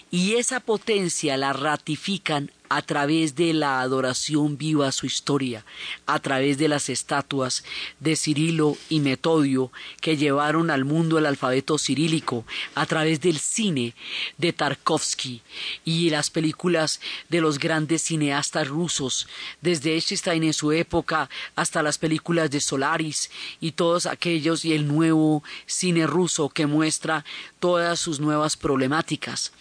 Y 0.09 0.33
esa 0.33 0.61
potencia 0.61 1.37
la 1.37 1.53
ratifican 1.53 2.51
a 2.69 2.81
través 2.81 3.35
de 3.35 3.53
la 3.53 3.81
adoración 3.81 4.57
viva 4.57 4.87
a 4.87 4.91
su 4.91 5.05
historia, 5.05 5.65
a 6.05 6.19
través 6.19 6.57
de 6.57 6.67
las 6.67 6.89
estatuas 6.89 7.63
de 7.99 8.15
Cirilo 8.15 8.77
y 8.89 8.99
Metodio 8.99 9.71
que 10.01 10.17
llevaron 10.17 10.69
al 10.69 10.85
mundo 10.85 11.17
el 11.17 11.25
alfabeto 11.25 11.77
cirílico, 11.77 12.45
a 12.73 12.85
través 12.85 13.21
del 13.21 13.39
cine 13.39 13.93
de 14.37 14.53
Tarkovsky 14.53 15.41
y 15.83 16.09
las 16.09 16.29
películas 16.29 16.99
de 17.29 17.41
los 17.41 17.59
grandes 17.59 18.03
cineastas 18.03 18.67
rusos, 18.67 19.27
desde 19.61 19.93
Einstein 19.93 20.43
en 20.43 20.53
su 20.53 20.71
época 20.71 21.29
hasta 21.55 21.83
las 21.83 21.97
películas 21.97 22.51
de 22.51 22.61
Solaris 22.61 23.29
y 23.59 23.71
todos 23.71 24.05
aquellos 24.05 24.65
y 24.65 24.73
el 24.73 24.87
nuevo 24.87 25.43
cine 25.65 26.07
ruso 26.07 26.49
que 26.49 26.65
muestra 26.65 27.25
todas 27.59 27.99
sus 27.99 28.19
nuevas 28.19 28.57
problemáticas. 28.57 29.51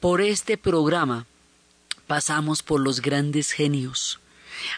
Por 0.00 0.20
este 0.20 0.58
programa 0.58 1.26
pasamos 2.10 2.64
por 2.64 2.80
los 2.80 3.02
grandes 3.02 3.52
genios. 3.52 4.18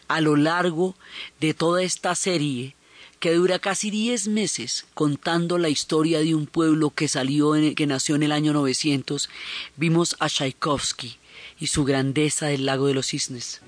A 0.07 0.21
lo 0.21 0.37
largo 0.37 0.95
de 1.41 1.55
toda 1.55 1.83
esta 1.83 2.15
serie, 2.15 2.77
que 3.21 3.33
dura 3.33 3.59
casi 3.59 3.91
diez 3.91 4.29
meses 4.29 4.85
contando 4.93 5.57
la 5.57 5.71
historia 5.71 6.21
de 6.21 6.35
un 6.35 6.45
pueblo 6.45 6.91
que 6.91 7.09
salió 7.09 7.55
que 7.75 7.87
nació 7.87 8.17
en 8.17 8.25
el 8.25 8.33
año 8.33 8.53
900, 8.53 9.31
vimos 9.77 10.15
a 10.19 10.29
Tchaikovsky 10.29 11.17
y 11.59 11.69
su 11.69 11.85
grandeza 11.85 12.49
del 12.49 12.67
lago 12.67 12.87
de 12.89 12.93
los 12.93 13.07
cisnes. 13.07 13.63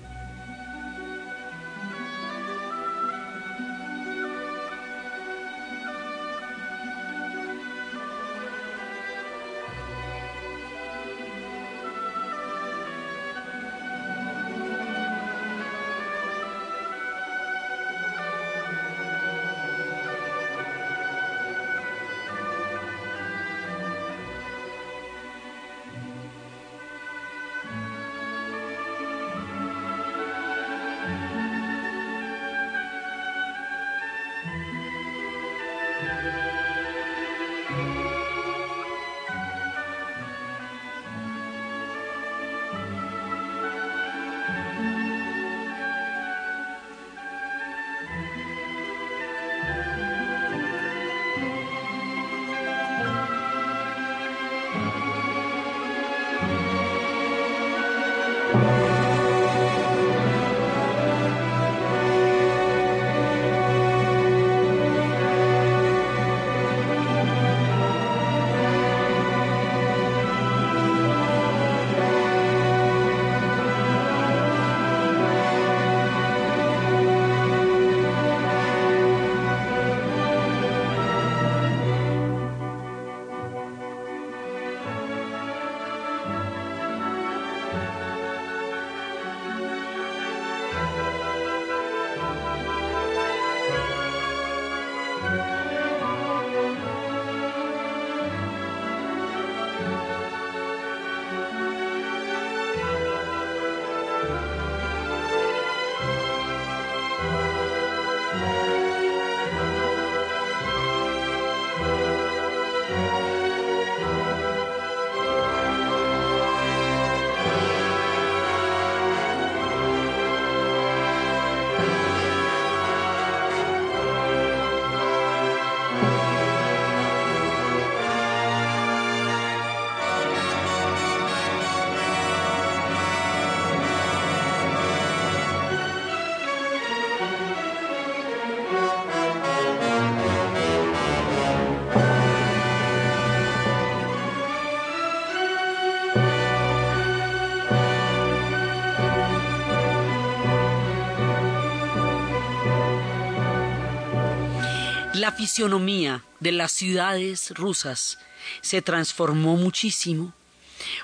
Fisionomía 155.35 156.23
de 156.39 156.51
las 156.51 156.71
ciudades 156.71 157.51
rusas 157.51 158.19
se 158.61 158.81
transformó 158.81 159.57
muchísimo. 159.57 160.33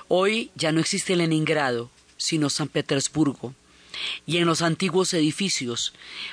Hoy 0.08 0.50
ya 0.54 0.72
no 0.72 0.80
existe 0.80 1.16
Leningrado, 1.16 1.90
sino 2.16 2.48
San 2.50 2.68
Petersburgo. 2.68 3.54
Y 4.24 4.38
en 4.38 4.46
los 4.46 4.62
antiguos 4.62 5.12
edificios, 5.12 5.92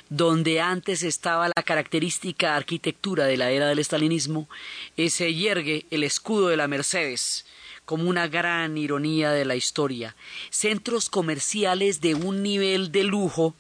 donde 0.10 0.62
antes 0.62 1.04
estaba 1.04 1.50
la 1.50 1.64
característica 1.64 2.56
arquitectura 2.56 3.26
de 3.26 3.38
la 3.38 3.52
era 3.52 3.68
del 3.68 3.80
estalinismo, 3.80 4.48
se 4.96 5.34
yergue 5.34 5.86
el 5.92 6.04
escudo 6.04 6.48
de 6.48 6.58
la 6.58 6.70
Mercedes, 6.70 7.46
como 7.84 8.10
una 8.10 8.28
gran 8.28 8.78
ironía 8.78 9.32
de 9.32 9.44
la 9.44 9.56
historia. 9.56 10.16
Centros 10.50 11.10
comerciales 11.10 12.00
de 12.00 12.16
un 12.16 12.44
nivel 12.44 12.92
de 12.92 13.04
lujo 13.04 13.56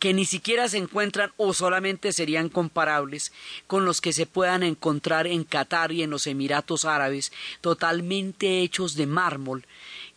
que 0.00 0.14
ni 0.14 0.24
siquiera 0.24 0.66
se 0.68 0.78
encuentran 0.78 1.30
o 1.36 1.52
solamente 1.52 2.12
serían 2.12 2.48
comparables 2.48 3.32
con 3.66 3.84
los 3.84 4.00
que 4.00 4.14
se 4.14 4.26
puedan 4.26 4.62
encontrar 4.62 5.26
en 5.26 5.44
Qatar 5.44 5.92
y 5.92 6.02
en 6.02 6.10
los 6.10 6.26
Emiratos 6.26 6.86
Árabes, 6.86 7.32
totalmente 7.60 8.62
hechos 8.62 8.96
de 8.96 9.06
mármol, 9.06 9.66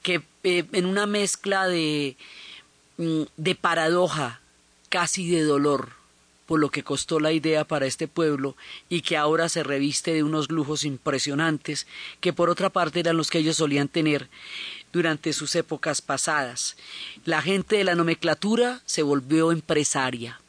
que 0.01 0.23
eh, 0.43 0.63
en 0.71 0.85
una 0.85 1.05
mezcla 1.05 1.67
de, 1.67 2.15
mm, 2.97 3.23
de 3.35 3.55
paradoja, 3.55 4.39
casi 4.87 5.29
de 5.29 5.43
dolor, 5.43 5.91
por 6.45 6.59
lo 6.59 6.69
que 6.69 6.83
costó 6.83 7.19
la 7.19 7.31
idea 7.31 7.65
para 7.65 7.85
este 7.85 8.07
pueblo 8.07 8.55
y 8.89 9.01
que 9.01 9.17
ahora 9.17 9.49
se 9.49 9.63
reviste 9.63 10.13
de 10.13 10.23
unos 10.23 10.51
lujos 10.51 10.83
impresionantes 10.83 11.87
que 12.19 12.33
por 12.33 12.49
otra 12.49 12.69
parte 12.69 12.99
eran 12.99 13.17
los 13.17 13.29
que 13.29 13.39
ellos 13.39 13.57
solían 13.57 13.87
tener 13.87 14.29
durante 14.91 15.33
sus 15.33 15.55
épocas 15.55 16.01
pasadas. 16.01 16.75
La 17.25 17.41
gente 17.41 17.77
de 17.77 17.83
la 17.83 17.95
nomenclatura 17.95 18.81
se 18.85 19.03
volvió 19.03 19.51
empresaria 19.51 20.39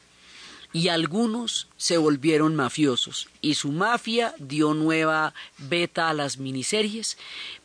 y 0.73 0.89
algunos 0.89 1.67
se 1.77 1.97
volvieron 1.97 2.55
mafiosos 2.55 3.29
y 3.41 3.55
su 3.55 3.71
mafia 3.71 4.35
dio 4.37 4.73
nueva 4.73 5.33
beta 5.57 6.09
a 6.09 6.13
las 6.13 6.37
miniseries, 6.37 7.17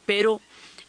pero 0.07 0.41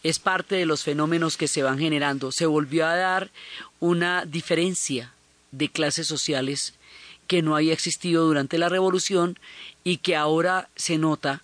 es 0.03 0.19
parte 0.19 0.55
de 0.55 0.65
los 0.65 0.83
fenómenos 0.83 1.37
que 1.37 1.47
se 1.47 1.63
van 1.63 1.79
generando. 1.79 2.31
Se 2.31 2.45
volvió 2.45 2.85
a 2.85 2.95
dar 2.95 3.31
una 3.79 4.25
diferencia 4.25 5.13
de 5.51 5.69
clases 5.69 6.07
sociales 6.07 6.75
que 7.31 7.41
no 7.41 7.55
había 7.55 7.71
existido 7.71 8.25
durante 8.25 8.57
la 8.57 8.67
revolución 8.67 9.39
y 9.85 9.99
que 9.99 10.17
ahora 10.17 10.67
se 10.75 10.97
nota 10.97 11.43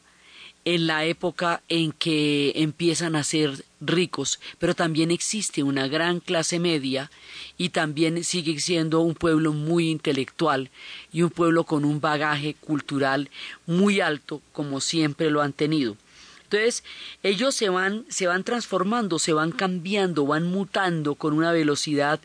en 0.65 0.85
la 0.85 1.05
época 1.05 1.61
en 1.69 1.93
que 1.93 2.51
empiezan 2.57 3.15
a 3.15 3.23
ser 3.23 3.63
ricos, 3.79 4.41
pero 4.59 4.75
también 4.75 5.11
existe 5.11 5.63
una 5.63 5.87
gran 5.87 6.19
clase 6.19 6.59
media 6.59 7.09
y 7.57 7.69
también 7.69 8.21
sigue 8.25 8.59
siendo 8.59 8.99
un 8.99 9.15
pueblo 9.15 9.53
muy 9.53 9.89
intelectual 9.89 10.71
y 11.13 11.21
un 11.21 11.29
pueblo 11.29 11.63
con 11.63 11.85
un 11.85 12.01
bagaje 12.01 12.53
cultural 12.55 13.29
muy 13.65 14.01
alto 14.01 14.41
como 14.51 14.81
siempre 14.81 15.31
lo 15.31 15.41
han 15.41 15.53
tenido. 15.53 15.95
Entonces, 16.43 16.83
ellos 17.23 17.55
se 17.55 17.69
van, 17.69 18.03
se 18.09 18.27
van 18.27 18.43
transformando, 18.43 19.19
se 19.19 19.31
van 19.31 19.53
cambiando, 19.53 20.25
van 20.25 20.43
mutando 20.43 21.15
con 21.15 21.31
una 21.33 21.53
velocidad 21.53 22.19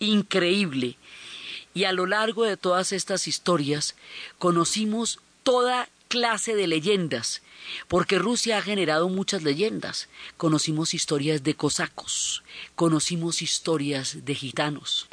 increíble. 0.00 0.96
Y 1.74 1.84
a 1.84 1.92
lo 1.92 2.06
largo 2.06 2.44
de 2.44 2.56
todas 2.56 2.92
estas 2.92 3.26
historias 3.28 3.96
conocimos 4.38 5.18
toda 5.42 5.88
clase 6.08 6.54
de 6.54 6.66
leyendas 6.68 7.42
porque 7.88 8.18
Rusia 8.18 8.58
ha 8.58 8.62
generado 8.62 9.08
muchas 9.08 9.42
leyendas. 9.42 10.08
Conocimos 10.36 10.94
historias 10.94 11.42
de 11.42 11.54
cosacos, 11.54 12.42
conocimos 12.74 13.42
historias 13.42 14.24
de 14.24 14.34
gitanos. 14.34 15.08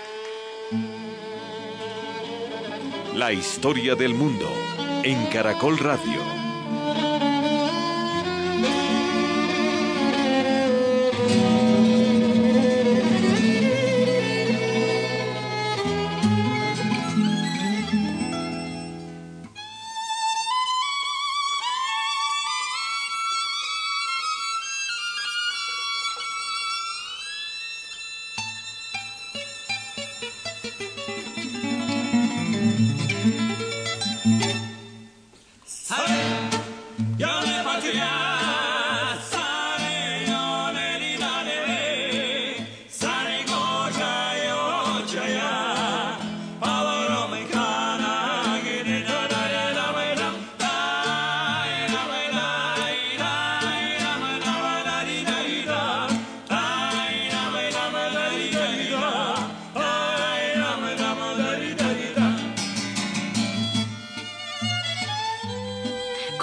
La 3.16 3.34
historia 3.34 3.96
del 3.96 4.14
mundo 4.14 4.50
en 5.04 5.26
Caracol 5.28 5.78
Radio. 5.78 6.41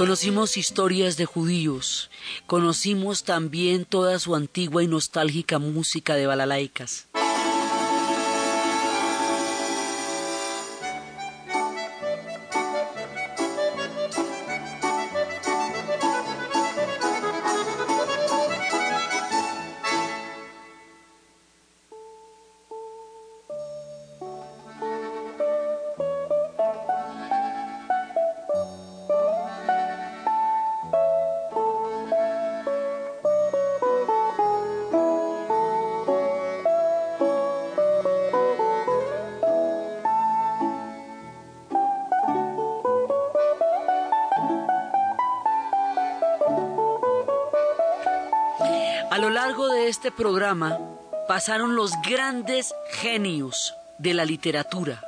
Conocimos 0.08 0.56
historias 0.56 1.18
de 1.18 1.26
judíos, 1.26 2.08
conocimos 2.46 3.24
también 3.24 3.84
toda 3.84 4.18
su 4.18 4.34
antigua 4.34 4.82
y 4.82 4.86
nostálgica 4.86 5.58
música 5.58 6.14
de 6.14 6.26
balalaicas. 6.26 7.08
Este 49.88 50.12
programa 50.12 50.78
pasaron 51.26 51.74
los 51.74 51.92
grandes 52.02 52.74
genios 52.90 53.74
de 53.98 54.12
la 54.12 54.26
literatura. 54.26 55.02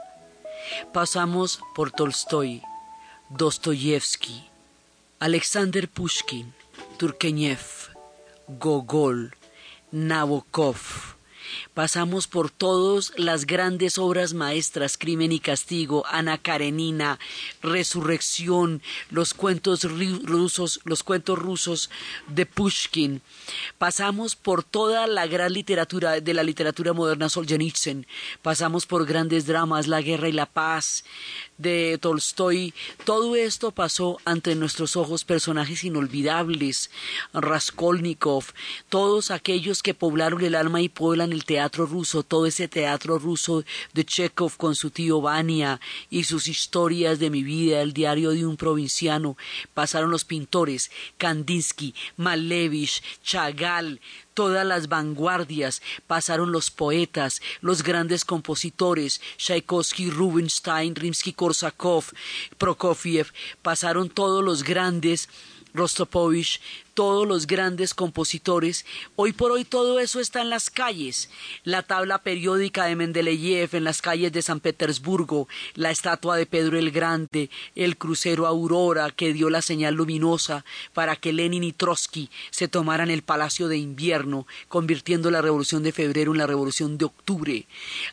Pasamos 0.92 1.60
por 1.74 1.90
Tolstoy, 1.90 2.62
Dostoyevsky, 3.28 4.48
Alexander 5.18 5.86
Pushkin, 5.86 6.54
Turgenev, 6.96 7.60
Gogol, 8.48 9.34
Nabokov, 9.92 11.16
Pasamos 11.74 12.26
por 12.26 12.50
todas 12.50 13.12
las 13.16 13.46
grandes 13.46 13.98
obras 13.98 14.34
maestras, 14.34 14.96
Crimen 14.96 15.32
y 15.32 15.40
Castigo, 15.40 16.04
Ana 16.06 16.38
Karenina, 16.38 17.18
Resurrección, 17.62 18.82
los 19.10 19.34
cuentos 19.34 19.84
rusos, 19.84 20.80
los 20.84 21.02
cuentos 21.02 21.38
rusos 21.38 21.90
de 22.28 22.46
Pushkin. 22.46 23.22
Pasamos 23.78 24.36
por 24.36 24.62
toda 24.62 25.06
la 25.06 25.26
gran 25.26 25.52
literatura 25.52 26.20
de 26.20 26.34
la 26.34 26.42
literatura 26.42 26.92
moderna 26.92 27.28
Solzhenitsyn. 27.28 28.06
Pasamos 28.42 28.86
por 28.86 29.06
grandes 29.06 29.46
dramas, 29.46 29.86
La 29.86 30.02
guerra 30.02 30.28
y 30.28 30.32
la 30.32 30.46
paz 30.46 31.04
de 31.60 31.98
Tolstoy. 32.00 32.74
Todo 33.04 33.36
esto 33.36 33.70
pasó 33.70 34.18
ante 34.24 34.54
nuestros 34.54 34.96
ojos 34.96 35.24
personajes 35.24 35.84
inolvidables, 35.84 36.90
Raskolnikov, 37.32 38.44
todos 38.88 39.30
aquellos 39.30 39.82
que 39.82 39.94
poblaron 39.94 40.42
el 40.42 40.54
alma 40.54 40.80
y 40.80 40.88
pueblan 40.88 41.32
el 41.32 41.44
teatro 41.44 41.86
ruso, 41.86 42.22
todo 42.22 42.46
ese 42.46 42.68
teatro 42.68 43.18
ruso 43.18 43.64
de 43.92 44.04
Chekhov 44.04 44.56
con 44.56 44.74
su 44.74 44.90
tío 44.90 45.20
Vania 45.20 45.80
y 46.08 46.24
sus 46.24 46.48
historias 46.48 47.18
de 47.18 47.30
mi 47.30 47.42
vida, 47.42 47.82
el 47.82 47.92
diario 47.92 48.30
de 48.30 48.46
un 48.46 48.56
provinciano, 48.56 49.36
pasaron 49.74 50.10
los 50.10 50.24
pintores, 50.24 50.90
Kandinsky, 51.18 51.94
Malevich, 52.16 53.02
Chagall, 53.22 54.00
todas 54.40 54.64
las 54.64 54.88
vanguardias, 54.88 55.82
pasaron 56.06 56.50
los 56.50 56.70
poetas, 56.70 57.42
los 57.60 57.82
grandes 57.82 58.24
compositores, 58.24 59.20
Tchaikovsky, 59.36 60.08
Rubinstein, 60.08 60.94
Rimsky-Korsakov, 60.94 62.04
Prokofiev, 62.56 63.34
pasaron 63.60 64.08
todos 64.08 64.42
los 64.42 64.64
grandes 64.64 65.28
Rostropovich, 65.74 66.60
todos 66.94 67.26
los 67.26 67.46
grandes 67.46 67.94
compositores. 67.94 68.84
Hoy 69.16 69.32
por 69.32 69.52
hoy 69.52 69.64
todo 69.64 70.00
eso 70.00 70.20
está 70.20 70.42
en 70.42 70.50
las 70.50 70.70
calles. 70.70 71.30
La 71.64 71.82
tabla 71.82 72.18
periódica 72.18 72.84
de 72.84 72.96
Mendeleev 72.96 73.74
en 73.74 73.84
las 73.84 74.02
calles 74.02 74.32
de 74.32 74.42
San 74.42 74.60
Petersburgo, 74.60 75.48
la 75.74 75.90
estatua 75.90 76.36
de 76.36 76.46
Pedro 76.46 76.78
el 76.78 76.90
Grande, 76.90 77.48
el 77.74 77.96
crucero 77.96 78.46
Aurora 78.46 79.10
que 79.10 79.32
dio 79.32 79.50
la 79.50 79.62
señal 79.62 79.94
luminosa 79.94 80.64
para 80.92 81.16
que 81.16 81.32
Lenin 81.32 81.64
y 81.64 81.72
Trotsky 81.72 82.28
se 82.50 82.68
tomaran 82.68 83.10
el 83.10 83.22
Palacio 83.22 83.68
de 83.68 83.78
Invierno, 83.78 84.46
convirtiendo 84.68 85.30
la 85.30 85.42
Revolución 85.42 85.82
de 85.82 85.92
Febrero 85.92 86.32
en 86.32 86.38
la 86.38 86.46
Revolución 86.46 86.98
de 86.98 87.06
Octubre. 87.06 87.66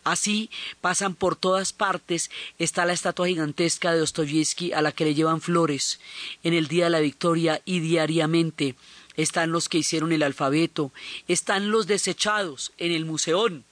Así 0.03 0.49
pasan 0.81 1.15
por 1.15 1.35
todas 1.35 1.73
partes. 1.73 2.29
Está 2.59 2.85
la 2.85 2.93
estatua 2.93 3.27
gigantesca 3.27 3.91
de 3.91 3.99
Dostoyevsky 3.99 4.73
a 4.73 4.81
la 4.81 4.91
que 4.91 5.05
le 5.05 5.13
llevan 5.13 5.41
flores 5.41 5.99
en 6.43 6.53
el 6.53 6.67
Día 6.67 6.85
de 6.85 6.91
la 6.91 6.99
Victoria 6.99 7.46
y 7.65 7.79
diariamente. 7.79 8.75
Están 9.15 9.51
los 9.51 9.67
que 9.67 9.79
hicieron 9.79 10.11
el 10.11 10.23
alfabeto, 10.23 10.91
están 11.27 11.71
los 11.71 11.87
desechados 11.87 12.71
en 12.77 12.91
el 12.91 13.05
museón. 13.05 13.65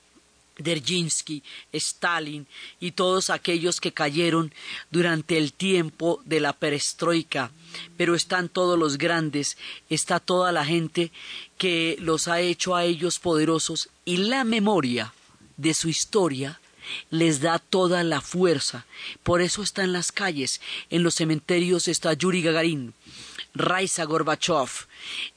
Derjinsky, 0.57 1.43
Stalin 1.73 2.47
y 2.79 2.91
todos 2.91 3.29
aquellos 3.29 3.81
que 3.81 3.91
cayeron 3.91 4.53
durante 4.89 5.37
el 5.37 5.53
tiempo 5.53 6.21
de 6.25 6.39
la 6.39 6.53
perestroika, 6.53 7.51
pero 7.97 8.15
están 8.15 8.47
todos 8.47 8.79
los 8.79 8.97
grandes, 8.97 9.57
está 9.89 10.19
toda 10.19 10.51
la 10.51 10.65
gente 10.65 11.11
que 11.57 11.97
los 11.99 12.27
ha 12.27 12.39
hecho 12.39 12.75
a 12.75 12.85
ellos 12.85 13.19
poderosos 13.19 13.89
y 14.05 14.17
la 14.17 14.43
memoria 14.43 15.13
de 15.57 15.73
su 15.73 15.89
historia 15.89 16.59
les 17.09 17.41
da 17.41 17.59
toda 17.59 18.03
la 18.03 18.21
fuerza. 18.21 18.85
Por 19.23 19.41
eso 19.41 19.63
está 19.63 19.83
en 19.83 19.93
las 19.93 20.11
calles, 20.11 20.61
en 20.89 21.03
los 21.03 21.15
cementerios 21.15 21.87
está 21.87 22.13
Yuri 22.13 22.41
Gagarin, 22.41 22.93
Raisa 23.55 24.03
Gorbachev, 24.03 24.69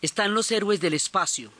están 0.02 0.34
los 0.34 0.50
héroes 0.50 0.80
del 0.80 0.94
espacio, 0.94 1.52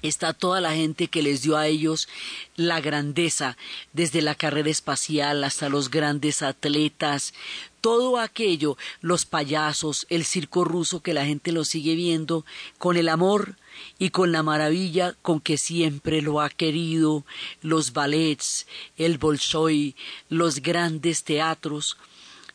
está 0.00 0.32
toda 0.32 0.62
la 0.62 0.74
gente 0.74 1.08
que 1.08 1.22
les 1.22 1.42
dio 1.42 1.58
a 1.58 1.66
ellos 1.66 2.08
la 2.56 2.80
grandeza, 2.80 3.58
desde 3.92 4.22
la 4.22 4.34
carrera 4.34 4.70
espacial 4.70 5.44
hasta 5.44 5.68
los 5.68 5.90
grandes 5.90 6.40
atletas, 6.40 7.34
todo 7.82 8.18
aquello, 8.18 8.78
los 9.02 9.26
payasos, 9.26 10.06
el 10.08 10.24
circo 10.24 10.64
ruso 10.64 11.02
que 11.02 11.12
la 11.14 11.26
gente 11.26 11.52
lo 11.52 11.64
sigue 11.64 11.94
viendo 11.94 12.46
con 12.78 12.96
el 12.96 13.10
amor 13.10 13.56
y 13.98 14.08
con 14.08 14.32
la 14.32 14.42
maravilla 14.42 15.14
con 15.20 15.40
que 15.40 15.58
siempre 15.58 16.22
lo 16.22 16.40
ha 16.40 16.48
querido, 16.48 17.24
los 17.60 17.92
ballets, 17.92 18.66
el 18.96 19.18
Bolshoi, 19.18 19.94
los 20.30 20.62
grandes 20.62 21.24
teatros, 21.24 21.98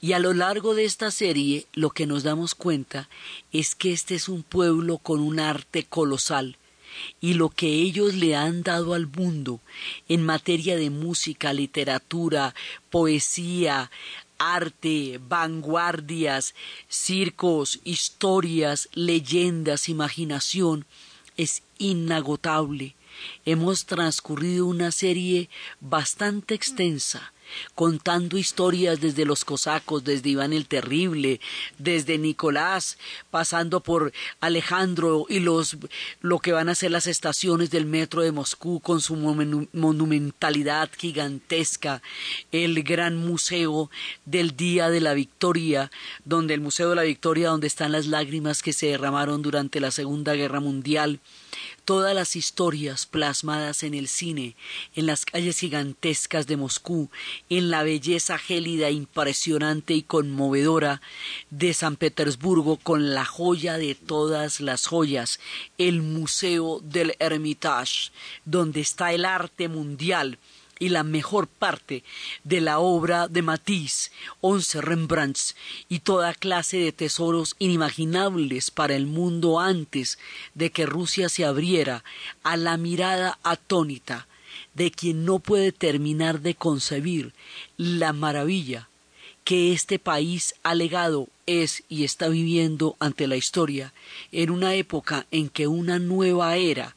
y 0.01 0.13
a 0.13 0.19
lo 0.19 0.33
largo 0.33 0.73
de 0.73 0.83
esta 0.83 1.11
serie 1.11 1.67
lo 1.73 1.91
que 1.91 2.07
nos 2.07 2.23
damos 2.23 2.55
cuenta 2.55 3.07
es 3.53 3.75
que 3.75 3.93
este 3.93 4.15
es 4.15 4.27
un 4.27 4.41
pueblo 4.41 4.97
con 4.97 5.19
un 5.21 5.39
arte 5.39 5.85
colosal 5.85 6.57
y 7.21 7.35
lo 7.35 7.49
que 7.49 7.67
ellos 7.67 8.15
le 8.15 8.35
han 8.35 8.63
dado 8.63 8.95
al 8.95 9.05
mundo 9.05 9.61
en 10.09 10.25
materia 10.25 10.75
de 10.75 10.89
música, 10.89 11.53
literatura, 11.53 12.55
poesía, 12.89 13.91
arte, 14.39 15.19
vanguardias, 15.29 16.55
circos, 16.89 17.79
historias, 17.83 18.89
leyendas, 18.93 19.87
imaginación, 19.87 20.85
es 21.37 21.61
inagotable. 21.77 22.95
Hemos 23.45 23.85
transcurrido 23.85 24.65
una 24.65 24.91
serie 24.91 25.49
bastante 25.79 26.55
extensa 26.55 27.33
contando 27.75 28.37
historias 28.37 29.01
desde 29.01 29.25
los 29.25 29.45
cosacos, 29.45 30.03
desde 30.03 30.29
Iván 30.29 30.53
el 30.53 30.67
Terrible, 30.67 31.39
desde 31.77 32.17
Nicolás, 32.17 32.97
pasando 33.29 33.81
por 33.81 34.13
Alejandro 34.39 35.25
y 35.29 35.39
los 35.39 35.77
lo 36.21 36.39
que 36.39 36.51
van 36.51 36.69
a 36.69 36.75
ser 36.75 36.91
las 36.91 37.07
estaciones 37.07 37.71
del 37.71 37.85
metro 37.85 38.21
de 38.21 38.31
Moscú 38.31 38.79
con 38.79 39.01
su 39.01 39.15
monumentalidad 39.15 40.89
gigantesca, 40.97 42.01
el 42.51 42.83
gran 42.83 43.17
museo 43.17 43.89
del 44.25 44.55
Día 44.55 44.89
de 44.89 45.01
la 45.01 45.13
Victoria, 45.13 45.91
donde 46.25 46.53
el 46.53 46.61
Museo 46.61 46.89
de 46.89 46.95
la 46.95 47.03
Victoria 47.03 47.49
donde 47.49 47.67
están 47.67 47.91
las 47.91 48.07
lágrimas 48.07 48.61
que 48.61 48.73
se 48.73 48.87
derramaron 48.87 49.41
durante 49.41 49.79
la 49.79 49.91
Segunda 49.91 50.33
Guerra 50.33 50.59
Mundial, 50.59 51.19
todas 51.85 52.15
las 52.15 52.35
historias 52.35 53.05
plasmadas 53.05 53.83
en 53.83 53.93
el 53.93 54.07
cine, 54.07 54.55
en 54.95 55.05
las 55.05 55.25
calles 55.25 55.59
gigantescas 55.59 56.47
de 56.47 56.57
Moscú, 56.57 57.09
en 57.49 57.69
la 57.69 57.83
belleza 57.83 58.37
gélida, 58.37 58.89
impresionante 58.89 59.93
y 59.93 60.03
conmovedora 60.03 61.01
de 61.49 61.73
San 61.73 61.95
Petersburgo 61.95 62.77
con 62.77 63.13
la 63.13 63.25
joya 63.25 63.77
de 63.77 63.95
todas 63.95 64.61
las 64.61 64.87
joyas, 64.87 65.39
el 65.77 66.01
Museo 66.01 66.79
del 66.83 67.15
Hermitage, 67.19 68.11
donde 68.45 68.81
está 68.81 69.13
el 69.13 69.25
arte 69.25 69.67
mundial, 69.67 70.37
y 70.81 70.89
la 70.89 71.03
mejor 71.03 71.45
parte 71.45 72.03
de 72.43 72.59
la 72.59 72.79
obra 72.79 73.27
de 73.27 73.43
Matisse, 73.43 74.11
once 74.41 74.81
Rembrandts 74.81 75.55
y 75.87 75.99
toda 75.99 76.33
clase 76.33 76.77
de 76.77 76.91
tesoros 76.91 77.55
inimaginables 77.59 78.71
para 78.71 78.95
el 78.95 79.05
mundo 79.05 79.59
antes 79.59 80.17
de 80.55 80.71
que 80.71 80.87
Rusia 80.87 81.29
se 81.29 81.45
abriera 81.45 82.03
a 82.41 82.57
la 82.57 82.77
mirada 82.77 83.37
atónita 83.43 84.27
de 84.73 84.89
quien 84.89 85.23
no 85.23 85.37
puede 85.37 85.71
terminar 85.71 86.41
de 86.41 86.55
concebir 86.55 87.31
la 87.77 88.11
maravilla 88.11 88.89
que 89.43 89.73
este 89.73 89.99
país 89.99 90.55
ha 90.63 90.73
legado 90.73 91.27
es 91.45 91.83
y 91.89 92.05
está 92.05 92.27
viviendo 92.27 92.95
ante 92.99 93.27
la 93.27 93.35
historia 93.35 93.93
en 94.31 94.49
una 94.49 94.73
época 94.73 95.27
en 95.29 95.49
que 95.49 95.67
una 95.67 95.99
nueva 95.99 96.57
era 96.57 96.95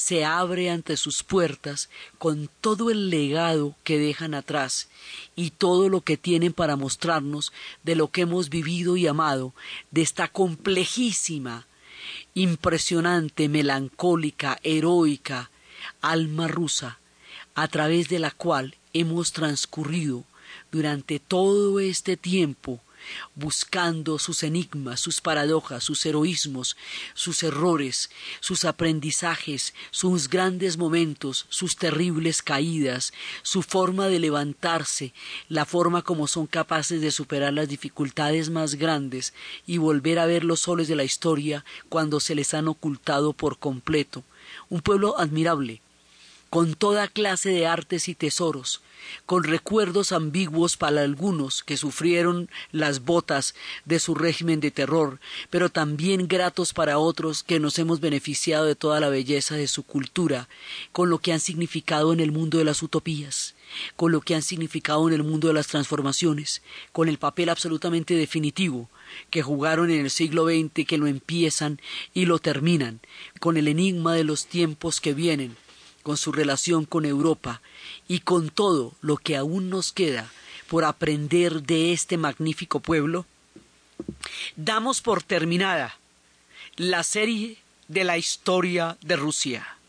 se 0.00 0.24
abre 0.24 0.70
ante 0.70 0.96
sus 0.96 1.22
puertas 1.22 1.90
con 2.16 2.48
todo 2.62 2.90
el 2.90 3.10
legado 3.10 3.76
que 3.84 3.98
dejan 3.98 4.32
atrás 4.32 4.88
y 5.36 5.50
todo 5.50 5.90
lo 5.90 6.00
que 6.00 6.16
tienen 6.16 6.54
para 6.54 6.76
mostrarnos 6.76 7.52
de 7.82 7.96
lo 7.96 8.08
que 8.08 8.22
hemos 8.22 8.48
vivido 8.48 8.96
y 8.96 9.06
amado, 9.06 9.52
de 9.90 10.00
esta 10.00 10.26
complejísima, 10.28 11.66
impresionante, 12.32 13.50
melancólica, 13.50 14.58
heroica 14.62 15.50
alma 16.00 16.48
rusa, 16.48 16.98
a 17.54 17.68
través 17.68 18.08
de 18.08 18.20
la 18.20 18.30
cual 18.30 18.76
hemos 18.94 19.32
transcurrido 19.32 20.24
durante 20.72 21.18
todo 21.18 21.78
este 21.78 22.16
tiempo 22.16 22.80
buscando 23.34 24.18
sus 24.18 24.42
enigmas, 24.42 25.00
sus 25.00 25.20
paradojas, 25.20 25.84
sus 25.84 26.04
heroísmos, 26.06 26.76
sus 27.14 27.42
errores, 27.42 28.10
sus 28.40 28.64
aprendizajes, 28.64 29.74
sus 29.90 30.28
grandes 30.28 30.76
momentos, 30.76 31.46
sus 31.48 31.76
terribles 31.76 32.42
caídas, 32.42 33.12
su 33.42 33.62
forma 33.62 34.08
de 34.08 34.18
levantarse, 34.18 35.12
la 35.48 35.64
forma 35.64 36.02
como 36.02 36.26
son 36.26 36.46
capaces 36.46 37.00
de 37.00 37.10
superar 37.10 37.52
las 37.52 37.68
dificultades 37.68 38.50
más 38.50 38.74
grandes 38.74 39.34
y 39.66 39.78
volver 39.78 40.18
a 40.18 40.26
ver 40.26 40.44
los 40.44 40.60
soles 40.60 40.88
de 40.88 40.96
la 40.96 41.04
historia 41.04 41.64
cuando 41.88 42.20
se 42.20 42.34
les 42.34 42.54
han 42.54 42.68
ocultado 42.68 43.32
por 43.32 43.58
completo. 43.58 44.24
Un 44.68 44.80
pueblo 44.80 45.18
admirable, 45.18 45.80
con 46.50 46.74
toda 46.74 47.06
clase 47.06 47.50
de 47.50 47.68
artes 47.68 48.08
y 48.08 48.16
tesoros, 48.16 48.82
con 49.24 49.44
recuerdos 49.44 50.10
ambiguos 50.10 50.76
para 50.76 51.02
algunos 51.02 51.62
que 51.62 51.76
sufrieron 51.76 52.50
las 52.72 53.04
botas 53.04 53.54
de 53.84 54.00
su 54.00 54.16
régimen 54.16 54.58
de 54.58 54.72
terror, 54.72 55.20
pero 55.48 55.68
también 55.68 56.26
gratos 56.26 56.72
para 56.72 56.98
otros 56.98 57.44
que 57.44 57.60
nos 57.60 57.78
hemos 57.78 58.00
beneficiado 58.00 58.64
de 58.64 58.74
toda 58.74 58.98
la 58.98 59.08
belleza 59.08 59.54
de 59.54 59.68
su 59.68 59.84
cultura, 59.84 60.48
con 60.90 61.08
lo 61.08 61.20
que 61.20 61.32
han 61.32 61.38
significado 61.38 62.12
en 62.12 62.18
el 62.18 62.32
mundo 62.32 62.58
de 62.58 62.64
las 62.64 62.82
utopías, 62.82 63.54
con 63.94 64.10
lo 64.10 64.20
que 64.20 64.34
han 64.34 64.42
significado 64.42 65.06
en 65.06 65.14
el 65.14 65.22
mundo 65.22 65.46
de 65.46 65.54
las 65.54 65.68
transformaciones, 65.68 66.62
con 66.90 67.08
el 67.08 67.18
papel 67.18 67.48
absolutamente 67.48 68.14
definitivo 68.14 68.90
que 69.30 69.42
jugaron 69.42 69.88
en 69.90 70.00
el 70.00 70.10
siglo 70.10 70.46
XX, 70.46 70.84
que 70.84 70.98
lo 70.98 71.06
empiezan 71.06 71.80
y 72.12 72.26
lo 72.26 72.40
terminan, 72.40 73.00
con 73.38 73.56
el 73.56 73.68
enigma 73.68 74.14
de 74.14 74.24
los 74.24 74.46
tiempos 74.46 75.00
que 75.00 75.14
vienen, 75.14 75.56
con 76.02 76.16
su 76.16 76.32
relación 76.32 76.84
con 76.84 77.04
Europa 77.04 77.60
y 78.08 78.20
con 78.20 78.50
todo 78.50 78.94
lo 79.00 79.16
que 79.16 79.36
aún 79.36 79.70
nos 79.70 79.92
queda 79.92 80.30
por 80.68 80.84
aprender 80.84 81.62
de 81.62 81.92
este 81.92 82.16
magnífico 82.16 82.80
pueblo, 82.80 83.26
damos 84.56 85.00
por 85.00 85.22
terminada 85.22 85.98
la 86.76 87.02
serie 87.02 87.58
de 87.88 88.04
la 88.04 88.18
historia 88.18 88.96
de 89.02 89.16
Rusia. 89.16 89.79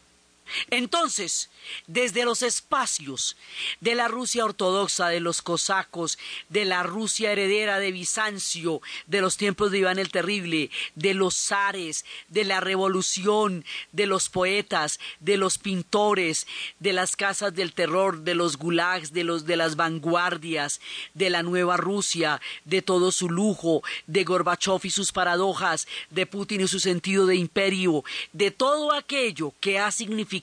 Entonces, 0.70 1.50
desde 1.88 2.26
los 2.26 2.42
espacios 2.42 3.38
de 3.80 3.96
la 3.96 4.08
Rusia 4.08 4.46
ortodoxa, 4.46 5.08
de 5.08 5.20
los 5.20 5.42
cosacos, 5.42 6.18
de 6.50 6.66
la 6.66 6.84
Rusia 6.84 7.32
heredera 7.32 7.80
de 7.80 7.92
Bizancio, 7.92 8.82
de 9.08 9.22
los 9.22 9.38
tiempos 9.38 9.72
de 9.72 9.80
Iván 9.80 10.00
el 10.00 10.12
Terrible, 10.12 10.70
de 10.96 11.14
los 11.14 11.36
zares, 11.36 12.06
de 12.30 12.44
la 12.44 12.60
revolución, 12.60 13.66
de 13.92 14.06
los 14.06 14.30
poetas, 14.30 15.00
de 15.20 15.38
los 15.38 15.58
pintores, 15.58 16.48
de 16.80 16.94
las 16.94 17.16
casas 17.16 17.54
del 17.54 17.74
terror, 17.74 18.24
de 18.24 18.36
los 18.36 18.58
gulags, 18.58 19.14
de 19.14 19.24
los 19.24 19.46
de 19.46 19.58
las 19.58 19.76
vanguardias, 19.76 20.82
de 21.14 21.30
la 21.30 21.44
nueva 21.44 21.78
Rusia, 21.78 22.42
de 22.66 22.82
todo 22.82 23.12
su 23.12 23.30
lujo, 23.30 23.84
de 24.08 24.24
Gorbachev 24.24 24.82
y 24.84 24.90
sus 24.90 25.12
paradojas, 25.12 25.88
de 26.10 26.26
Putin 26.26 26.62
y 26.62 26.68
su 26.68 26.80
sentido 26.80 27.26
de 27.26 27.36
imperio, 27.36 28.04
de 28.34 28.52
todo 28.52 28.92
aquello 28.94 29.54
que 29.60 29.80
ha 29.80 29.92
significado 29.92 30.41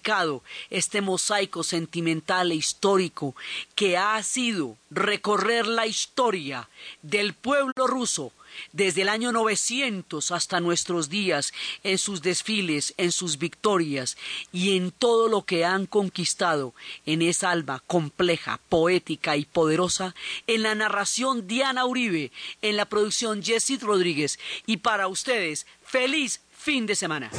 este 0.71 1.01
mosaico 1.01 1.63
sentimental 1.63 2.53
e 2.53 2.57
histórico 2.57 3.35
que 3.75 3.97
ha 3.97 4.23
sido 4.23 4.77
recorrer 4.91 5.67
la 5.67 5.87
historia 5.87 6.69
del 7.03 7.35
pueblo 7.35 7.87
ruso 7.87 8.33
desde 8.73 9.03
el 9.03 9.09
año 9.09 9.33
900 9.33 10.31
hasta 10.33 10.61
nuestros 10.61 11.09
días, 11.09 11.53
en 11.85 11.99
sus 11.99 12.23
desfiles, 12.23 12.95
en 12.97 13.13
sus 13.13 13.39
victorias 13.39 14.17
y 14.53 14.77
en 14.77 14.91
todo 14.91 15.29
lo 15.29 15.43
que 15.43 15.65
han 15.65 15.87
conquistado 15.87 16.75
en 17.07 17.23
esa 17.23 17.51
alma 17.51 17.83
compleja, 17.87 18.61
poética 18.69 19.37
y 19.37 19.45
poderosa, 19.45 20.15
en 20.47 20.63
la 20.63 20.75
narración 20.75 21.47
Diana 21.47 21.85
Uribe, 21.85 22.33
en 22.63 22.77
la 22.77 22.87
producción 22.87 23.43
Jessit 23.43 23.83
Rodríguez 23.83 24.39
y 24.67 24.79
para 24.79 25.09
ustedes, 25.09 25.67
feliz 25.85 26.41
fin 26.57 26.87
de 26.87 26.97
semana. 26.97 27.31